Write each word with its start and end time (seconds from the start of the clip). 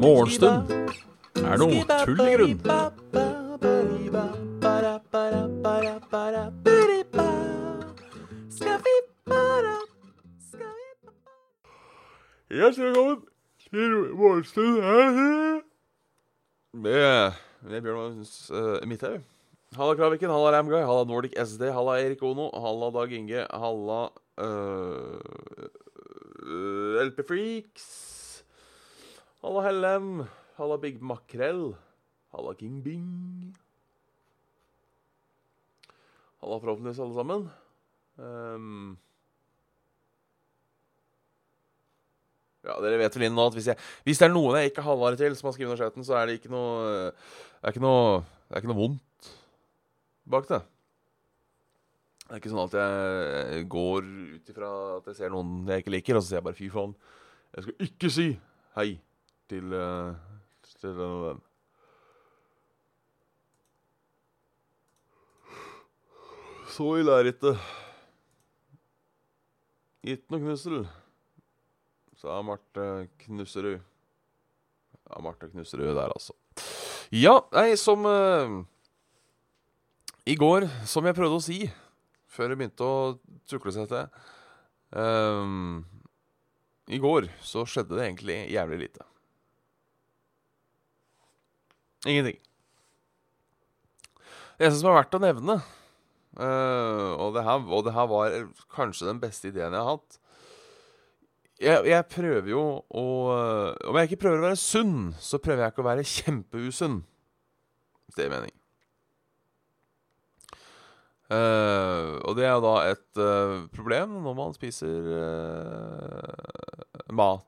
Morgenstund. 0.00 0.70
Er 1.44 1.56
noe 1.60 1.84
tull 2.04 2.20
i 2.20 2.34
grunn. 2.34 2.60
Hjertelig 12.50 12.86
velkommen 12.86 13.20
til 13.70 13.90
Morgenstund 14.18 14.82
her. 14.82 15.60
Med, 16.72 17.32
med 17.62 17.82
Bjørn 17.82 18.24
uh, 18.50 18.88
Midthaug. 18.88 19.20
Halla 19.76 19.94
Kraviken, 19.94 20.30
halla 20.34 20.50
Ramguy, 20.50 20.82
halla 20.82 21.04
Nordic 21.06 21.36
SD, 21.38 21.68
halla 21.70 22.00
Erik 22.02 22.22
Ono, 22.26 22.48
halla 22.58 22.88
Dag 22.90 23.12
Inge, 23.14 23.44
halla 23.54 23.98
uh, 24.42 25.20
uh, 26.42 26.96
LP 27.04 27.22
Freaks. 27.22 27.84
Halla 29.44 29.62
Hellem, 29.68 30.24
halla 30.56 30.76
Big 30.82 30.98
Makrell, 31.00 31.76
halla 32.34 32.54
King 32.58 32.80
Bing. 32.82 33.54
Halla 36.42 36.58
forhåpentligvis 36.58 36.98
alle 37.04 37.14
sammen. 37.14 37.44
Um, 38.18 38.96
ja, 42.66 42.74
dere 42.82 42.98
vet 43.04 43.20
vel 43.20 43.28
inn 43.28 43.38
nå 43.38 43.44
at 43.46 43.54
hvis, 43.54 43.70
jeg, 43.70 43.78
hvis 44.02 44.18
det 44.18 44.26
er 44.26 44.34
noen 44.34 44.58
jeg 44.58 44.72
ikke 44.72 44.82
halvarer 44.88 45.20
til, 45.20 45.38
som 45.38 45.52
har 45.52 45.54
skrevet 45.54 45.70
under 45.70 45.84
chatten, 45.84 46.08
så 46.10 46.18
er 46.18 46.26
det 46.26 46.40
ikke 46.40 46.50
noe 46.50 46.74
Det 47.14 47.70
er 47.70 47.76
ikke 47.76 47.84
noe, 47.86 48.18
det 48.50 48.58
er 48.58 48.64
ikke 48.64 48.72
noe 48.72 48.80
vondt 48.80 49.06
bak 50.30 50.48
det. 50.50 50.60
Det 52.30 52.36
er 52.36 52.40
ikke 52.40 52.52
sånn 52.52 52.68
at 52.68 52.74
jeg 52.78 53.64
går 53.74 54.04
ut 54.06 54.50
ifra 54.52 54.70
at 55.00 55.08
jeg 55.10 55.18
ser 55.18 55.32
noen 55.34 55.66
jeg 55.66 55.82
ikke 55.82 55.94
liker, 55.96 56.18
og 56.18 56.22
så 56.22 56.28
sier 56.28 56.38
jeg 56.38 56.46
bare 56.46 56.58
'fy 56.60 56.68
faen'. 56.70 56.94
Jeg 57.56 57.64
skal 57.64 57.86
ikke 57.88 58.10
si 58.14 58.26
hei 58.76 58.90
til, 59.50 59.74
uh, 59.74 60.14
til 60.78 60.94
den 60.94 61.00
og 61.10 61.24
den. 61.26 61.40
Så 66.70 66.86
ille 67.00 67.18
er 67.18 67.32
ikke. 67.32 67.56
Gitt 70.06 70.30
noe 70.30 70.40
knussel, 70.40 70.84
sa 72.16 72.38
Marte 72.46 73.08
Knusserud. 73.24 73.82
Ja, 75.10 75.18
Marte 75.20 75.50
Knusserud 75.50 75.90
der, 75.98 76.14
altså. 76.14 76.32
Ja, 77.10 77.40
nei, 77.52 77.74
som 77.74 78.06
uh, 78.06 78.62
I 80.30 80.36
går, 80.38 80.66
som 80.86 81.06
jeg 81.08 81.16
prøvde 81.16 81.38
å 81.38 81.42
si 81.42 81.60
før 82.30 82.52
det 82.52 82.58
begynte 82.60 82.86
å 82.86 82.98
tukle 83.50 83.72
seg 83.74 83.88
til 83.90 84.04
um, 84.94 85.80
I 86.92 87.00
går 87.02 87.26
så 87.42 87.64
skjedde 87.66 87.96
det 87.96 88.04
egentlig 88.04 88.36
jævlig 88.52 88.78
lite. 88.84 89.06
Ingenting. 92.06 92.38
Det 94.56 94.68
eneste 94.68 94.78
som 94.80 94.92
er 94.92 94.98
verdt 95.00 95.18
å 95.18 95.22
nevne, 95.24 95.58
uh, 96.38 97.10
og, 97.16 97.34
det 97.34 97.44
her, 97.48 97.66
og 97.66 97.84
det 97.88 97.96
her 97.96 98.08
var 98.12 98.38
kanskje 98.76 99.10
den 99.10 99.22
beste 99.22 99.50
ideen 99.50 99.74
jeg 99.74 99.82
har 99.82 99.96
hatt 99.96 100.20
jeg, 101.60 101.90
jeg, 101.90 102.06
prøver 102.08 102.46
jo 102.48 102.62
å 102.88 103.02
Om 103.90 103.98
jeg 103.98 104.08
ikke 104.08 104.22
prøver 104.22 104.40
å 104.40 104.46
være 104.46 104.62
sunn, 104.62 105.10
så 105.20 105.42
prøver 105.42 105.66
jeg 105.66 105.74
ikke 105.74 105.84
å 105.84 105.90
være 105.90 106.06
kjempeusunn. 106.08 107.02
Det 108.16 108.24
er 108.24 108.32
mening. 108.32 108.59
Uh, 111.30 112.18
og 112.26 112.34
det 112.34 112.42
er 112.42 112.56
jo 112.56 112.62
da 112.64 112.70
et 112.90 113.18
uh, 113.22 113.60
problem 113.70 114.16
når 114.24 114.34
man 114.34 114.54
spiser 114.56 115.10
uh, 115.14 116.32
mat. 117.14 117.46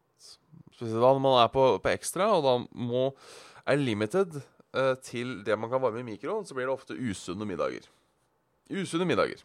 Spesielt 0.70 1.02
da 1.02 1.10
når 1.10 1.22
man 1.24 1.38
er 1.40 1.50
på, 1.50 1.64
på, 1.82 1.90
ekstra, 1.90 2.28
og 2.36 2.46
da 2.46 2.52
må 2.78 3.08
er 3.66 3.78
limited 3.78 4.40
til 5.04 5.42
det 5.44 5.52
man 5.60 5.68
kan 5.68 5.82
varme 5.82 6.00
i 6.00 6.06
mikroen, 6.06 6.46
så 6.48 6.54
blir 6.56 6.64
det 6.64 6.72
ofte 6.72 6.94
usunne 6.96 7.44
middager. 7.44 7.84
Usunne 8.72 9.04
middager. 9.04 9.42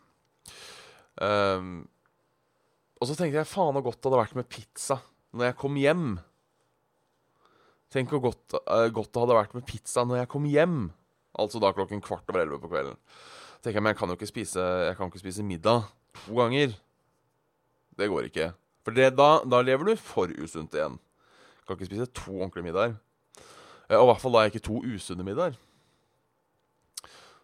og 1.20 3.04
så 3.04 3.12
tenkte 3.12 3.36
jeg 3.36 3.50
faen 3.50 3.76
så 3.76 3.82
godt 3.84 4.00
det 4.00 4.08
hadde 4.08 4.22
vært 4.22 4.38
med 4.40 4.48
pizza 4.48 4.98
når 5.36 5.50
jeg 5.50 5.58
kom 5.60 5.76
hjem. 5.76 6.06
Tenk 7.92 8.16
hvor 8.16 8.24
godt, 8.30 8.56
godt 8.96 9.12
det 9.12 9.24
hadde 9.26 9.40
vært 9.42 9.58
med 9.60 9.68
pizza 9.68 10.08
når 10.08 10.22
jeg 10.22 10.32
kom 10.32 10.48
hjem. 10.48 10.80
Altså 11.36 11.60
da 11.60 11.76
klokken 11.76 12.02
kvart 12.08 12.32
over 12.32 12.46
elleve 12.46 12.64
på 12.64 12.72
kvelden 12.72 12.96
tenker 13.62 13.78
jeg, 13.78 13.84
men 13.84 13.94
jeg 13.94 14.00
kan 14.00 14.12
jo 14.12 14.18
ikke 14.18 14.30
spise, 14.30 14.64
jeg 14.88 14.98
kan 14.98 15.12
ikke 15.12 15.24
spise 15.24 15.46
middag 15.46 15.88
to 16.26 16.38
ganger. 16.38 16.76
Det 17.98 18.10
går 18.10 18.30
ikke. 18.30 18.52
For 18.86 18.96
det, 18.96 19.12
da, 19.18 19.30
da, 19.44 19.62
lever 19.66 19.90
du 19.90 19.96
for 20.00 20.32
usunt 20.40 20.76
igjen. 20.78 20.98
Kan 21.68 21.78
ikke 21.78 21.90
spise 21.90 22.10
to 22.16 22.38
ordentlige 22.38 22.70
middager. 22.70 22.98
Og 23.88 24.04
i 24.04 24.10
hvert 24.12 24.22
fall 24.22 24.36
da 24.36 24.44
ikke 24.48 24.64
to 24.64 24.82
usunne 24.84 25.26
middager. 25.28 25.58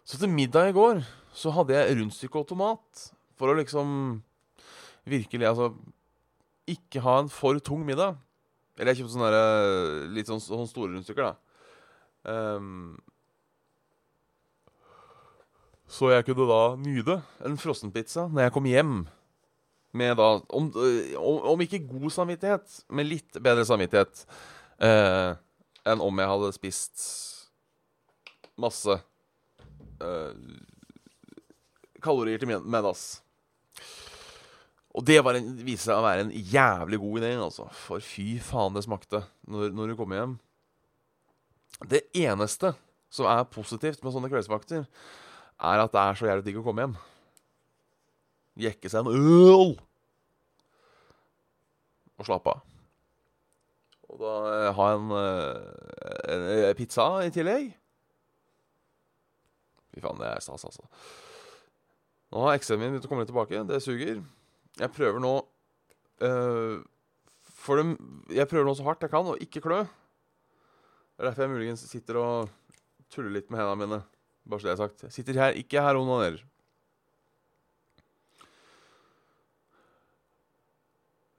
Så 0.04 0.20
til 0.20 0.32
middag 0.32 0.70
i 0.70 0.76
går 0.76 1.02
så 1.34 1.50
hadde 1.56 1.74
jeg 1.74 1.98
rundstykke 1.98 2.40
og 2.40 2.48
tomat. 2.48 3.04
For 3.36 3.50
å 3.50 3.58
liksom 3.58 4.22
virkelig 5.08 5.48
altså 5.48 5.72
ikke 6.70 7.02
ha 7.04 7.18
en 7.20 7.32
for 7.32 7.58
tung 7.60 7.82
middag. 7.84 8.16
Eller 8.78 8.92
jeg 8.92 9.02
kjøpte 9.02 9.14
sånne 9.14 9.32
der, 9.34 10.06
litt 10.16 10.30
sånn, 10.30 10.42
sånne 10.42 10.68
store 10.70 10.94
rundstykker, 10.94 11.28
da. 11.28 11.34
Um, 12.24 12.96
så 15.90 16.10
jeg 16.14 16.26
kunne 16.26 16.48
da 16.48 16.62
nyte 16.80 17.18
en 17.44 17.58
frossenpizza 17.60 18.26
når 18.30 18.46
jeg 18.46 18.54
kom 18.56 18.68
hjem. 18.68 18.94
Med 19.94 20.16
da 20.18 20.28
om, 20.50 20.70
om, 20.74 21.60
ikke 21.62 21.84
god 21.86 22.10
samvittighet, 22.10 22.80
med 22.90 23.06
litt 23.06 23.36
bedre 23.38 23.62
samvittighet 23.68 24.24
eh, 24.82 25.36
enn 25.86 26.02
om 26.02 26.18
jeg 26.18 26.30
hadde 26.32 26.54
spist 26.56 27.04
masse 28.58 28.96
eh, 30.02 30.32
kalorier 32.02 32.42
til 32.42 32.50
middags. 32.58 33.04
Og 34.94 35.02
det 35.06 35.18
var 35.26 35.38
viser 35.38 35.90
seg 35.90 35.98
å 35.98 36.06
være 36.06 36.26
en 36.26 36.34
jævlig 36.34 37.00
god 37.02 37.20
idé, 37.20 37.32
altså. 37.34 37.66
For 37.86 38.02
fy 38.02 38.36
faen, 38.42 38.76
det 38.76 38.84
smakte 38.86 39.24
når, 39.50 39.72
når 39.74 39.90
du 39.90 39.96
kommer 39.98 40.20
hjem. 40.20 40.36
Det 41.90 42.04
eneste 42.14 42.72
som 43.14 43.26
er 43.30 43.46
positivt 43.50 44.02
med 44.02 44.14
sånne 44.14 44.30
kveldsvakter, 44.30 44.86
er 45.60 45.82
at 45.84 45.92
det 45.94 46.02
er 46.02 46.18
så 46.18 46.28
jævlig 46.28 46.46
digg 46.46 46.60
å 46.60 46.64
komme 46.66 46.84
hjem. 46.84 46.94
Jekke 48.64 48.90
seg 48.90 49.04
en 49.04 49.14
øl 49.14 49.74
og 52.14 52.26
slappe 52.28 52.52
av. 52.54 52.62
Og 54.14 54.20
da 54.20 54.34
eh, 54.52 54.68
ha 54.76 54.88
en, 54.94 55.10
eh, 55.18 56.28
en, 56.30 56.44
en 56.70 56.78
pizza 56.78 57.08
i 57.26 57.32
tillegg. 57.34 57.72
Fy 59.94 60.02
faen, 60.02 60.20
det 60.20 60.30
er 60.30 60.42
stas, 60.42 60.66
altså. 60.66 60.86
Nå 62.34 62.46
har 62.46 62.58
XM-en 62.58 62.80
min 62.82 62.94
begynt 62.94 63.06
å 63.06 63.10
komme 63.10 63.24
litt 63.24 63.30
tilbake. 63.30 63.62
Det 63.66 63.82
suger. 63.82 64.22
Jeg 64.74 64.90
prøver 64.90 65.22
nå 65.22 65.36
øh, 66.26 66.80
For 67.54 67.78
dem 67.78 67.92
Jeg 68.34 68.48
prøver 68.50 68.66
nå 68.66 68.72
så 68.74 68.82
hardt 68.88 69.04
jeg 69.06 69.12
kan 69.12 69.28
å 69.30 69.36
ikke 69.38 69.62
klø. 69.62 69.84
Det 69.86 71.22
er 71.22 71.28
derfor 71.28 71.44
jeg 71.44 71.52
muligens 71.52 71.84
sitter 71.86 72.18
og 72.18 72.48
tuller 73.14 73.36
litt 73.36 73.52
med 73.54 73.62
hendene 73.62 73.78
mine. 73.84 74.00
Bare 74.44 74.60
så 74.60 74.68
det 74.68 74.74
er 74.74 74.82
sagt. 74.82 75.02
Jeg 75.06 75.12
sitter 75.12 75.40
her, 75.40 75.56
ikke 75.56 75.80
her 75.80 75.96
og 75.96 76.04
onanerer. 76.04 76.42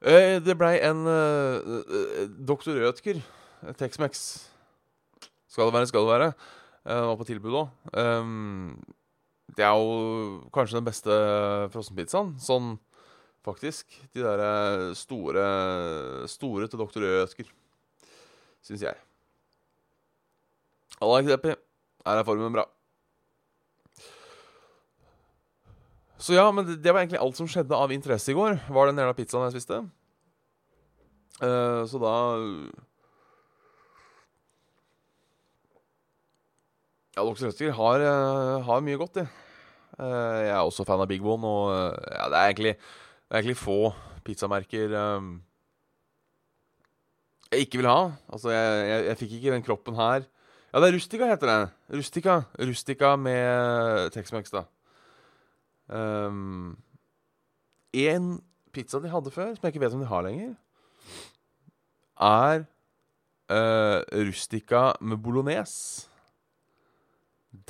Eh, 0.06 0.38
det 0.46 0.54
blei 0.58 0.76
en 0.86 1.06
uh, 1.10 1.82
uh. 1.90 2.66
Rødker, 2.68 3.22
Tex-Mex. 3.78 4.26
Skal 5.50 5.66
det 5.66 5.74
være, 5.74 5.88
skal 5.90 6.06
det 6.06 6.12
være. 6.12 6.34
Uh, 6.86 7.08
var 7.10 7.18
på 7.18 7.26
tilbud 7.26 7.58
òg. 7.62 7.72
Um, 7.98 8.84
det 9.58 9.66
er 9.66 9.74
jo 9.74 10.50
kanskje 10.54 10.78
den 10.78 10.86
beste 10.86 11.16
frossenpizzaen. 11.74 12.36
Sånn 12.38 12.75
faktisk. 13.46 13.98
De 14.13 14.22
der 14.25 14.94
store, 14.98 15.48
store 16.30 16.69
til 16.69 16.81
Dr. 16.81 17.01
Rødker, 17.06 17.50
syns 18.66 18.86
jeg. 18.86 18.98
Alla 21.01 21.22
Eppi, 21.34 21.58
her 22.06 22.22
er 22.22 22.28
formen 22.28 22.54
bra. 22.54 22.69
Så 26.25 26.33
ja, 26.33 26.48
men 26.50 26.66
det, 26.66 26.80
det, 26.81 26.89
var 26.89 27.04
egentlig 27.04 27.22
alt 27.22 27.38
som 27.38 27.48
skjedde 27.50 27.77
av 27.77 27.92
interesse 27.94 28.33
i 28.33 28.36
går. 28.38 28.57
Var 28.74 28.89
den 28.89 29.01
jævla 29.01 29.13
pizzaen 29.13 29.45
jeg 29.45 29.54
spiste. 29.60 29.83
Uh, 31.38 31.83
så 31.86 32.01
da 32.01 32.13
Ja, 37.16 37.24
Dr. 37.24 37.45
Røstiger 37.45 37.75
har, 37.77 38.01
uh, 38.04 38.63
har, 38.66 38.81
mye 38.83 38.98
godt, 39.00 39.22
de. 39.22 39.27
Uh, 40.00 40.42
jeg 40.42 40.51
er 40.51 40.63
også 40.63 40.83
fan 40.88 41.04
av 41.04 41.07
Big 41.07 41.24
One, 41.24 41.48
og 41.48 41.69
ja, 42.10 42.25
det 42.31 42.39
er 42.39 42.50
egentlig, 42.50 42.74
det 42.75 43.31
er 43.31 43.39
egentlig 43.39 43.60
få 43.62 43.77
pizzamerker 44.25 44.95
um, 45.00 45.30
jeg 47.54 47.68
ikke 47.68 47.80
vil 47.80 47.88
ha. 47.88 48.10
Altså, 48.33 48.51
jeg, 48.51 48.88
jeg, 48.89 49.06
jeg 49.12 49.19
fikk 49.22 49.38
ikke 49.38 49.54
den 49.54 49.68
kroppen 49.68 50.00
her. 50.00 50.25
Ja, 50.74 50.81
det 50.81 50.89
er 50.89 50.98
Rustica, 50.98 51.30
heter 51.30 51.51
det. 51.51 51.60
Rustica, 52.01 52.39
Rustica 52.60 53.16
med 53.16 54.10
Tex-Mex, 54.18 54.51
da. 54.51 54.66
Um, 55.88 56.78
en 57.96 58.32
pizza 58.76 59.00
de 59.00 59.12
hadde 59.12 59.32
før, 59.32 59.54
som 59.56 59.66
jeg 59.66 59.76
ikke 59.76 59.84
vet 59.86 59.96
om 59.96 60.04
de 60.04 60.10
har 60.10 60.26
lenger, 60.26 60.56
er 62.26 62.66
uh, 63.52 64.02
rustica 64.26 64.88
med 65.02 65.22
bolognese. 65.24 66.10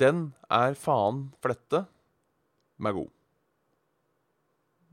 Den 0.00 0.32
er 0.50 0.74
faen 0.78 1.28
flette 1.44 1.84
meg 2.82 2.96
god. 2.96 3.12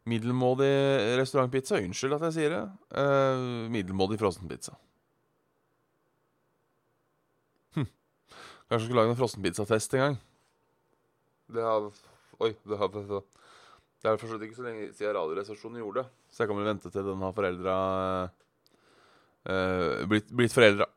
middelmådig 0.09 0.73
restaurantpizza. 1.19 1.79
Unnskyld 1.83 2.17
at 2.17 2.27
jeg 2.29 2.37
sier 2.39 2.55
det. 2.57 2.63
Eh, 3.03 3.47
middelmådig 3.73 4.19
frossenpizza. 4.21 4.75
Hm. 7.77 7.89
Kanskje 7.89 8.79
jeg 8.79 8.87
skulle 8.87 9.01
lage 9.03 9.17
en 9.17 9.19
frossenpizzatest 9.19 9.99
en 9.99 10.07
gang. 10.07 10.21
Det 11.53 11.63
har 11.63 11.89
Oi. 12.41 12.51
Det 12.65 12.77
har 12.79 12.89
det 14.03 14.11
er 14.11 14.17
forstått 14.19 14.41
ikke 14.43 14.57
så 14.57 14.65
lenge 14.65 14.87
siden 14.91 15.13
Radioresepsjonen 15.15 15.79
gjorde 15.79 16.01
det. 16.01 16.09
Så 16.27 16.43
jeg 16.43 16.49
kan 16.49 16.57
vel 16.59 16.65
vente 16.67 16.89
til 16.91 17.05
den 17.07 17.21
har 17.23 17.35
foreldra 17.37 17.75
uh, 19.47 20.01
blitt, 20.11 20.27
blitt 20.27 20.51
foreldra. 20.51 20.89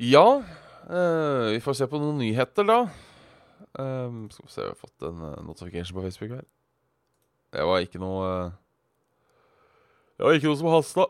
Ja, 0.00 0.24
uh, 0.40 1.50
vi 1.52 1.60
får 1.60 1.76
se 1.76 1.90
på 1.92 2.00
noen 2.00 2.22
nyheter, 2.22 2.64
da. 2.70 2.78
Um, 3.76 4.30
skal 4.32 4.48
vi 4.48 4.54
se, 4.54 4.64
vi 4.64 4.70
har 4.70 4.80
fått 4.80 5.06
en 5.10 5.20
uh, 5.20 5.44
notification 5.44 5.98
på 5.98 6.06
Facebook 6.06 6.38
her. 6.38 6.48
Det 7.52 7.68
var 7.68 7.84
ikke 7.84 8.00
noe 8.02 8.28
Det 10.16 10.24
var 10.24 10.38
ikke 10.38 10.48
noe 10.48 10.62
som 10.62 10.72
hasta. 10.72 11.06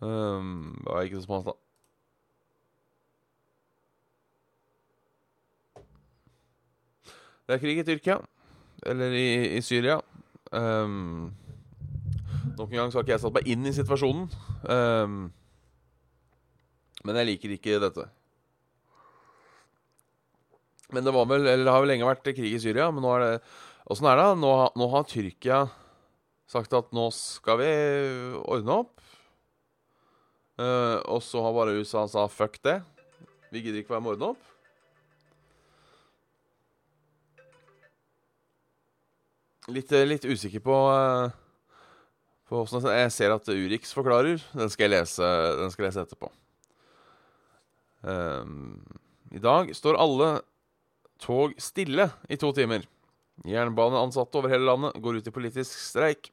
Um, 0.00 0.74
det 0.82 0.90
var 0.92 1.06
ikke 1.06 1.22
som 1.22 1.36
hasta. 1.38 1.56
Det 7.46 7.54
er 7.54 7.62
krig 7.62 7.80
i 7.80 7.86
Tyrkia. 7.86 8.18
Eller 8.86 9.14
i, 9.16 9.26
i 9.56 9.62
Syria. 9.64 10.00
Um, 10.52 11.32
nok 12.58 12.70
en 12.70 12.78
gang 12.80 12.92
så 12.92 12.98
har 12.98 13.06
ikke 13.06 13.14
jeg 13.14 13.24
satt 13.24 13.36
meg 13.38 13.50
inn 13.50 13.66
i 13.66 13.74
situasjonen. 13.74 14.28
Um, 14.66 15.18
men 17.06 17.20
jeg 17.20 17.30
liker 17.30 17.54
ikke 17.54 17.80
dette. 17.82 18.08
Men 20.94 21.06
det 21.06 21.14
var 21.14 21.26
vel, 21.30 21.46
eller 21.46 21.64
det 21.66 21.72
har 21.72 21.82
vel 21.82 21.92
lenge 21.94 22.08
vært 22.08 22.28
krig 22.34 22.52
i 22.52 22.62
Syria. 22.62 22.90
Men 22.94 23.06
nå 23.06 23.16
er 23.16 23.26
det 23.26 23.32
Åssen 23.86 24.08
er 24.10 24.18
det? 24.18 24.30
Nå, 24.42 24.48
nå 24.74 24.86
har 24.90 25.04
Tyrkia 25.06 25.60
sagt 26.50 26.72
at 26.74 26.88
nå 26.94 27.04
skal 27.14 27.60
vi 27.60 27.68
ordne 28.42 28.80
opp. 28.82 29.05
Uh, 30.56 31.02
og 31.12 31.20
så 31.20 31.42
har 31.44 31.52
bare 31.52 31.76
USA 31.76 32.06
sa 32.08 32.24
fuck 32.32 32.56
det. 32.64 32.78
Vi 33.52 33.60
gidder 33.60 33.82
ikke 33.82 33.92
være 33.92 34.04
med 34.04 34.10
å 34.10 34.14
ordne 34.16 34.30
opp. 34.32 34.52
Litt, 39.66 39.90
eh, 39.92 40.06
litt 40.06 40.24
usikker 40.24 40.62
på, 40.62 40.74
uh, 40.94 41.28
på 42.48 42.62
Jeg 42.86 43.12
ser 43.12 43.34
at 43.34 43.48
Urix 43.50 43.92
forklarer. 43.92 44.40
Den 44.54 44.70
skal 44.70 44.86
jeg 44.86 44.94
lese, 44.94 45.30
skal 45.74 45.84
jeg 45.84 45.90
lese 45.90 46.04
etterpå. 46.06 46.30
Um, 48.06 48.84
I 49.34 49.42
dag 49.42 49.74
står 49.74 49.98
alle 49.98 50.40
tog 51.18 51.56
stille 51.58 52.10
i 52.30 52.36
to 52.38 52.52
timer. 52.52 52.86
Jernbaneansatte 53.44 54.38
over 54.40 54.52
hele 54.52 54.64
landet 54.64 54.96
går 55.02 55.18
ut 55.18 55.28
i 55.28 55.34
politisk 55.34 55.76
streik. 55.76 56.30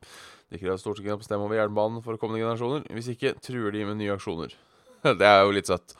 De 0.53 0.59
krever 0.59 0.77
at 0.77 0.83
Stortinget 0.83 1.19
bestemmer 1.19 1.49
over 1.49 1.57
jernbanen 1.57 2.03
for 2.05 2.17
kommende 2.21 2.43
generasjoner. 2.43 2.85
Hvis 2.93 3.09
ikke 3.11 3.33
truer 3.43 3.73
de 3.73 3.83
med 3.89 3.99
nye 3.99 4.13
aksjoner. 4.13 4.53
Det 5.19 5.27
er 5.27 5.41
jo 5.43 5.55
litt 5.55 5.69
søtt. 5.69 5.95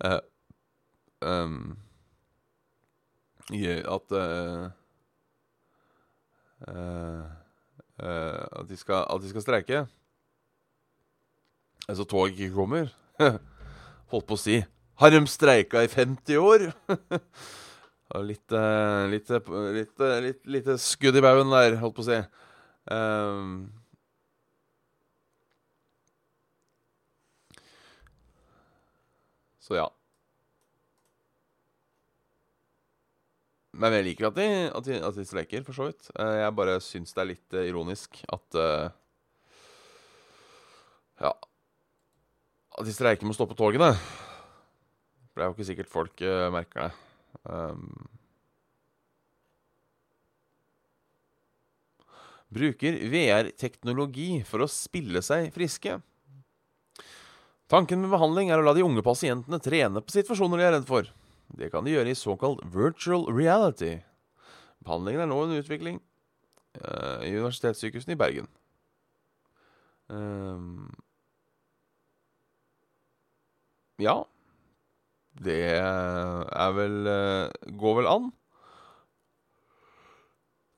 Uh, 0.00 0.20
um, 1.20 1.76
at 3.50 4.14
uh, 4.16 4.70
uh, 6.66 7.26
at, 7.98 8.68
de 8.68 8.76
skal, 8.76 9.04
at 9.10 9.22
de 9.22 9.28
skal 9.28 9.44
streike. 9.44 9.84
Altså 11.88 12.04
toget 12.04 12.38
ikke 12.38 12.54
kommer. 12.54 12.88
Holdt 14.12 14.26
på 14.26 14.36
å 14.36 14.40
si 14.40 14.60
Har 15.00 15.10
de 15.12 15.20
streika 15.28 15.82
i 15.84 15.90
50 15.90 16.38
år? 16.40 16.70
litt, 18.14 18.52
uh, 18.52 19.06
litt, 19.10 19.30
litt, 19.30 20.04
litt, 20.22 20.44
litt, 20.46 20.70
skudd 20.80 21.18
i 21.18 21.24
baugen 21.24 21.50
der, 21.50 21.78
holdt 21.80 21.96
på 21.98 22.04
å 22.04 22.08
si. 22.08 22.20
Um, 22.86 23.66
så 29.66 29.80
ja. 29.80 29.86
Men 33.76 33.92
jeg 33.98 34.06
liker 34.06 34.30
at 34.30 34.36
de, 34.38 34.46
at 34.72 34.86
de, 34.86 35.00
at 35.04 35.18
de 35.18 35.24
streiker, 35.28 35.64
for 35.66 35.76
så 35.76 35.90
vidt. 35.90 36.08
Eh, 36.16 36.36
jeg 36.40 36.54
bare 36.56 36.78
syns 36.84 37.12
det 37.12 37.22
er 37.22 37.30
litt 37.32 37.56
eh, 37.56 37.68
ironisk 37.68 38.22
at 38.32 38.60
uh, 38.60 38.86
Ja 41.20 41.32
At 42.76 42.88
de 42.88 42.94
streiker 42.94 43.28
med 43.28 43.36
å 43.36 43.38
stoppe 43.38 43.56
togene. 43.58 43.92
For 45.28 45.40
det 45.40 45.44
er 45.44 45.50
jo 45.50 45.58
ikke 45.58 45.68
sikkert 45.72 45.92
folk 45.92 46.24
uh, 46.24 46.48
merker 46.54 46.86
det. 46.86 47.05
Um, 47.44 48.06
bruker 52.52 52.98
VR-teknologi 53.10 54.42
for 54.46 54.64
å 54.64 54.70
spille 54.70 55.22
seg 55.24 55.50
friske. 55.54 55.98
Tanken 57.70 58.04
med 58.04 58.12
behandling 58.14 58.52
er 58.52 58.62
å 58.62 58.66
la 58.66 58.76
de 58.76 58.84
unge 58.86 59.02
pasientene 59.02 59.58
trene 59.62 60.02
på 60.02 60.14
situasjoner 60.14 60.62
de 60.62 60.66
er 60.68 60.76
redd 60.76 60.86
for. 60.88 61.08
Det 61.58 61.70
kan 61.72 61.86
de 61.86 61.94
gjøre 61.94 62.12
i 62.12 62.18
såkalt 62.18 62.62
virtual 62.74 63.26
reality. 63.32 63.96
Behandlingen 64.86 65.24
er 65.24 65.30
nå 65.30 65.40
under 65.42 65.62
utvikling 65.62 65.98
uh, 66.78 67.22
i 67.26 67.34
universitetssykehusene 67.34 68.14
i 68.14 68.20
Bergen. 68.20 68.48
Um, 70.06 70.86
ja 73.98 74.20
Det 75.44 75.64
er 75.64 76.72
vel 76.72 77.06
uh, 77.06 77.78
Går 77.78 77.96
vel 77.96 78.06
an. 78.06 78.32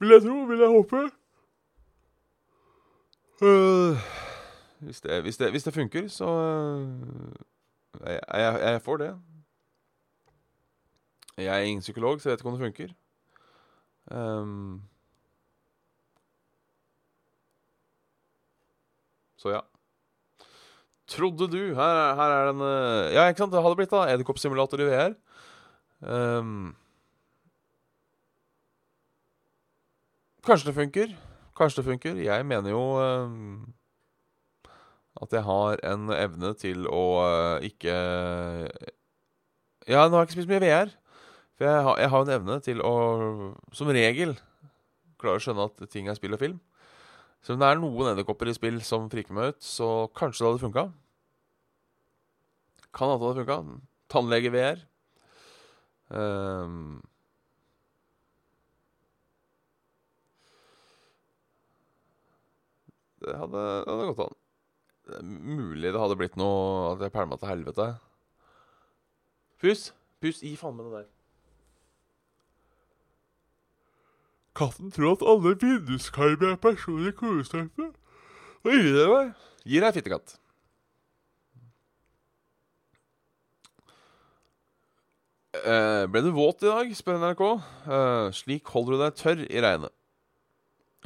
Vil 0.01 0.09
jeg 0.09 0.23
tro, 0.23 0.37
vil 0.51 0.59
jeg 0.59 0.69
håpe. 0.69 1.11
Uh, 3.43 3.97
hvis, 4.81 5.01
det, 5.01 5.23
hvis, 5.23 5.37
det, 5.37 5.51
hvis, 5.51 5.63
det, 5.63 5.75
funker, 5.75 6.09
så 6.09 6.29
jeg, 8.07 8.21
jeg, 8.35 8.61
jeg 8.63 8.83
får 8.83 8.97
det. 8.97 9.21
Jeg 11.37 11.59
er 11.59 11.63
ingen 11.63 11.81
psykolog, 11.81 12.21
så 12.21 12.29
jeg 12.29 12.33
vet 12.33 12.41
ikke 12.41 12.49
om 12.49 12.59
det 12.59 12.67
funker. 12.67 12.95
Um, 14.11 14.83
så 19.37 19.51
ja. 19.51 19.61
Trodde 21.09 21.49
du 21.49 21.63
Her, 21.77 22.15
her 22.19 22.35
er 22.35 22.51
den 22.51 22.61
uh, 22.61 23.09
Ja, 23.15 23.29
ikke 23.29 23.45
sant? 23.45 23.55
Det 23.55 23.63
hadde 23.65 23.79
blitt 23.79 23.95
da 23.95 24.05
edderkoppsimulator 24.13 24.83
i 24.85 24.89
VR. 24.91 25.17
Um, 26.05 26.77
kanskje 30.45 30.69
det 30.69 30.77
funker. 30.77 31.17
Kanskje 31.57 31.81
det 31.81 31.89
funker. 31.89 32.21
Jeg 32.23 32.47
mener 32.47 32.71
jo 32.71 32.85
um, 33.01 33.75
at 35.23 35.33
jeg 35.33 35.43
har 35.49 35.83
en 35.89 36.13
evne 36.15 36.53
til 36.61 36.87
å 36.87 37.05
uh, 37.25 37.67
ikke 37.67 37.97
Ja, 39.89 40.05
nå 40.05 40.19
har 40.19 40.23
jeg 40.23 40.29
ikke 40.29 40.39
spist 40.39 40.53
mye 40.53 40.63
VR. 40.63 40.93
For 41.57 41.67
jeg 41.67 41.87
har, 41.89 41.99
jeg 41.99 42.13
har 42.13 42.25
en 42.25 42.37
evne 42.37 42.61
til 42.63 42.85
å, 42.85 42.95
som 43.75 43.89
regel, 43.91 44.37
klare 45.19 45.41
å 45.41 45.43
skjønne 45.43 45.65
at 45.67 45.89
ting 45.91 46.07
er 46.07 46.15
spill 46.15 46.37
og 46.37 46.45
film. 46.45 46.61
Så 47.49 47.55
om 47.57 47.63
det 47.63 47.69
er 47.73 47.79
noen 47.81 48.11
edderkopper 48.11 48.51
i 48.51 48.53
spill 48.53 48.83
som 48.85 49.07
friker 49.09 49.33
meg 49.33 49.55
ut, 49.55 49.63
så 49.65 49.87
kanskje 50.13 50.43
det 50.43 50.49
hadde 50.51 50.61
funka. 50.67 50.83
Kan 52.93 53.09
hende 53.09 53.23
det 53.23 53.31
hadde 53.31 53.45
funka. 53.47 53.79
Tannlege-VR. 54.13 54.83
Um, 56.13 56.99
det 63.25 63.41
hadde, 63.41 63.65
hadde 63.89 64.09
gått 64.13 64.25
an. 64.27 64.39
Det 65.09 65.17
er 65.23 65.29
mulig 65.33 65.89
det 65.89 66.01
hadde 66.01 66.17
blitt 66.21 66.37
noe 66.41 66.93
At 66.93 67.07
jeg 67.07 67.17
pælma 67.17 67.41
til 67.41 67.55
helvete. 67.55 67.93
Pus. 69.57 69.89
Pus 70.21 70.45
gi 70.45 70.53
faen 70.61 70.77
med 70.77 70.91
det 70.91 70.99
der. 70.99 71.13
Katten 74.59 74.91
tror 74.91 75.15
at 75.15 75.23
alle 75.23 75.55
vinduskarmer 75.61 76.53
er 76.53 76.61
personlige 76.63 77.15
kodestøype. 77.21 77.93
Og 78.67 78.75
gir 78.75 78.93
det 78.97 79.09
meg? 79.13 79.33
Gir 79.69 79.85
deg 79.85 79.99
fittekatt. 79.99 80.39
Uh, 85.59 86.05
ble 86.11 86.23
du 86.23 86.33
våt 86.35 86.63
i 86.63 86.69
dag, 86.69 86.91
spør 86.97 87.23
NRK. 87.23 87.45
Uh, 87.87 88.27
slik 88.37 88.69
holder 88.75 88.95
du 88.95 89.05
deg 89.05 89.17
tørr 89.19 89.47
i 89.47 89.63
regnet. 89.65 89.95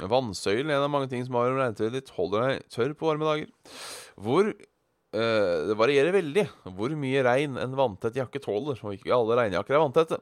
Vannsøylen, 0.09 0.71
en 0.73 0.83
av 0.83 0.91
mange 0.91 1.07
ting 1.11 1.23
som 1.25 1.37
har 1.37 1.53
om 1.53 1.61
regntøyet 1.61 1.93
ditt, 1.95 2.13
holder 2.17 2.47
deg 2.47 2.67
tørr 2.73 2.95
på 2.97 3.09
varme 3.11 3.29
dager. 3.29 3.79
Hvor 4.17 4.49
uh, 4.49 5.57
Det 5.69 5.77
varierer 5.79 6.15
veldig 6.15 6.47
hvor 6.73 6.97
mye 6.99 7.25
regn 7.25 7.61
en 7.61 7.77
vanntett 7.77 8.17
jakke 8.17 8.41
tåler, 8.43 8.81
og 8.81 8.97
ikke 8.97 9.13
alle 9.15 9.39
regnjakker 9.43 9.77
er 9.77 9.85
vanntette. 9.85 10.21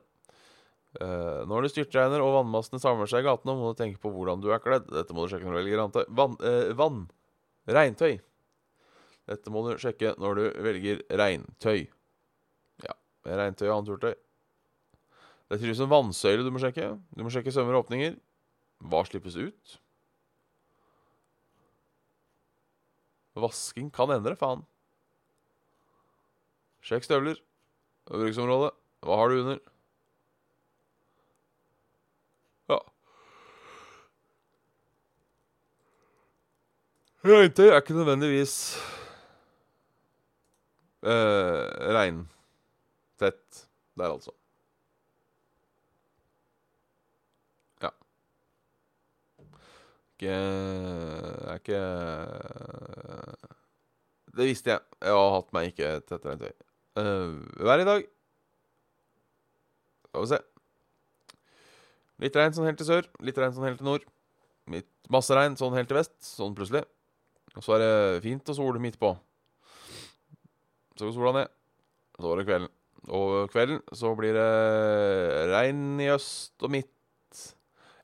Eh, 0.99 1.43
når 1.47 1.63
det 1.63 1.71
styrtregner 1.71 2.19
og 2.19 2.33
vannmassene 2.35 2.81
samler 2.83 3.07
seg 3.07 3.23
i 3.23 3.29
gatene, 3.29 3.55
må 3.55 3.71
du 3.71 3.79
tenke 3.79 4.01
på 4.01 4.11
hvordan 4.11 4.41
du 4.43 4.49
er 4.51 4.59
kledd. 4.63 4.89
Dette 4.91 5.15
må 5.15 5.23
du 5.23 5.31
sjekke 5.31 5.47
når 5.47 5.55
du 5.55 5.61
velger. 5.61 6.07
Vann, 6.17 6.35
uh, 6.43 6.73
vann. 6.75 7.05
Regntøy. 7.71 8.17
Dette 9.31 9.53
må 9.53 9.63
du 9.63 9.77
sjekke 9.79 10.15
når 10.19 10.39
du 10.39 10.43
velger 10.65 11.05
regntøy. 11.21 11.85
Ja, 12.83 12.97
regntøy 13.29 13.69
og 13.69 13.77
annet 13.77 13.93
turtøy. 13.93 14.17
Det 15.51 15.55
er 15.55 15.61
tydeligvis 15.61 15.85
en 15.85 15.93
vannsøyle 15.93 16.43
du 16.47 16.51
må 16.51 16.63
sjekke. 16.63 16.89
Du 17.15 17.23
må 17.23 17.31
sjekke 17.31 17.53
sømmer 17.55 17.77
og 17.77 17.85
åpninger. 17.85 18.17
Hva 18.91 19.05
slippes 19.07 19.37
ut? 19.39 19.77
Vasking 23.39 23.87
kan 23.95 24.11
endre, 24.11 24.35
faen. 24.39 24.65
Sjekk 26.83 27.07
støvler. 27.07 27.39
Bruksområde. 28.11 28.73
Hva 29.05 29.19
har 29.21 29.31
du 29.31 29.43
under? 29.43 29.61
Regntøy 37.21 37.67
er 37.69 37.75
ikke 37.77 37.93
nødvendigvis 37.93 38.53
uh, 41.05 41.65
regntett 41.93 43.59
der, 43.93 44.07
altså. 44.07 44.31
Ja. 47.83 47.91
Ikke 50.17 50.31
Er 50.31 51.59
ikke 51.59 51.81
Det 54.37 54.47
visste 54.47 54.71
jeg. 54.71 54.79
Jeg 55.01 55.13
har 55.13 55.35
hatt 55.35 55.53
meg 55.53 55.69
ikke 55.69 55.91
tett 56.07 56.25
regntøy. 56.25 56.55
Uh, 56.97 57.37
vær 57.61 57.83
i 57.83 57.85
dag. 57.85 58.07
Skal 60.07 60.25
vi 60.25 60.31
se. 60.31 60.41
Litt 62.25 62.41
regn 62.41 62.57
sånn 62.57 62.65
helt 62.65 62.81
til 62.81 62.89
sør, 62.89 63.11
litt 63.21 63.37
regn 63.37 63.53
sånn 63.53 63.69
helt 63.69 63.77
til 63.77 63.89
nord. 63.91 64.09
Litt, 64.73 64.89
masse 65.13 65.37
regn 65.37 65.53
sånn 65.59 65.77
helt 65.77 65.89
til 65.91 65.99
vest, 65.99 66.17
sånn 66.25 66.57
plutselig. 66.57 66.81
Og 67.57 67.65
så 67.65 67.75
er 67.75 67.83
det 67.83 68.23
fint 68.23 68.51
og 68.51 68.57
sol 68.57 68.79
midt 68.83 68.99
på. 69.01 69.11
Så 70.95 71.07
går 71.07 71.15
sola 71.15 71.33
ned. 71.39 71.51
Så 72.17 72.27
var 72.29 72.39
det 72.39 72.47
kvelden. 72.47 72.73
Og 73.11 73.51
kvelden 73.51 73.79
så 73.97 74.11
blir 74.17 74.35
det 74.37 74.49
regn 75.51 76.01
i 76.03 76.11
øst 76.13 76.61
og 76.61 76.71
midt. 76.71 76.91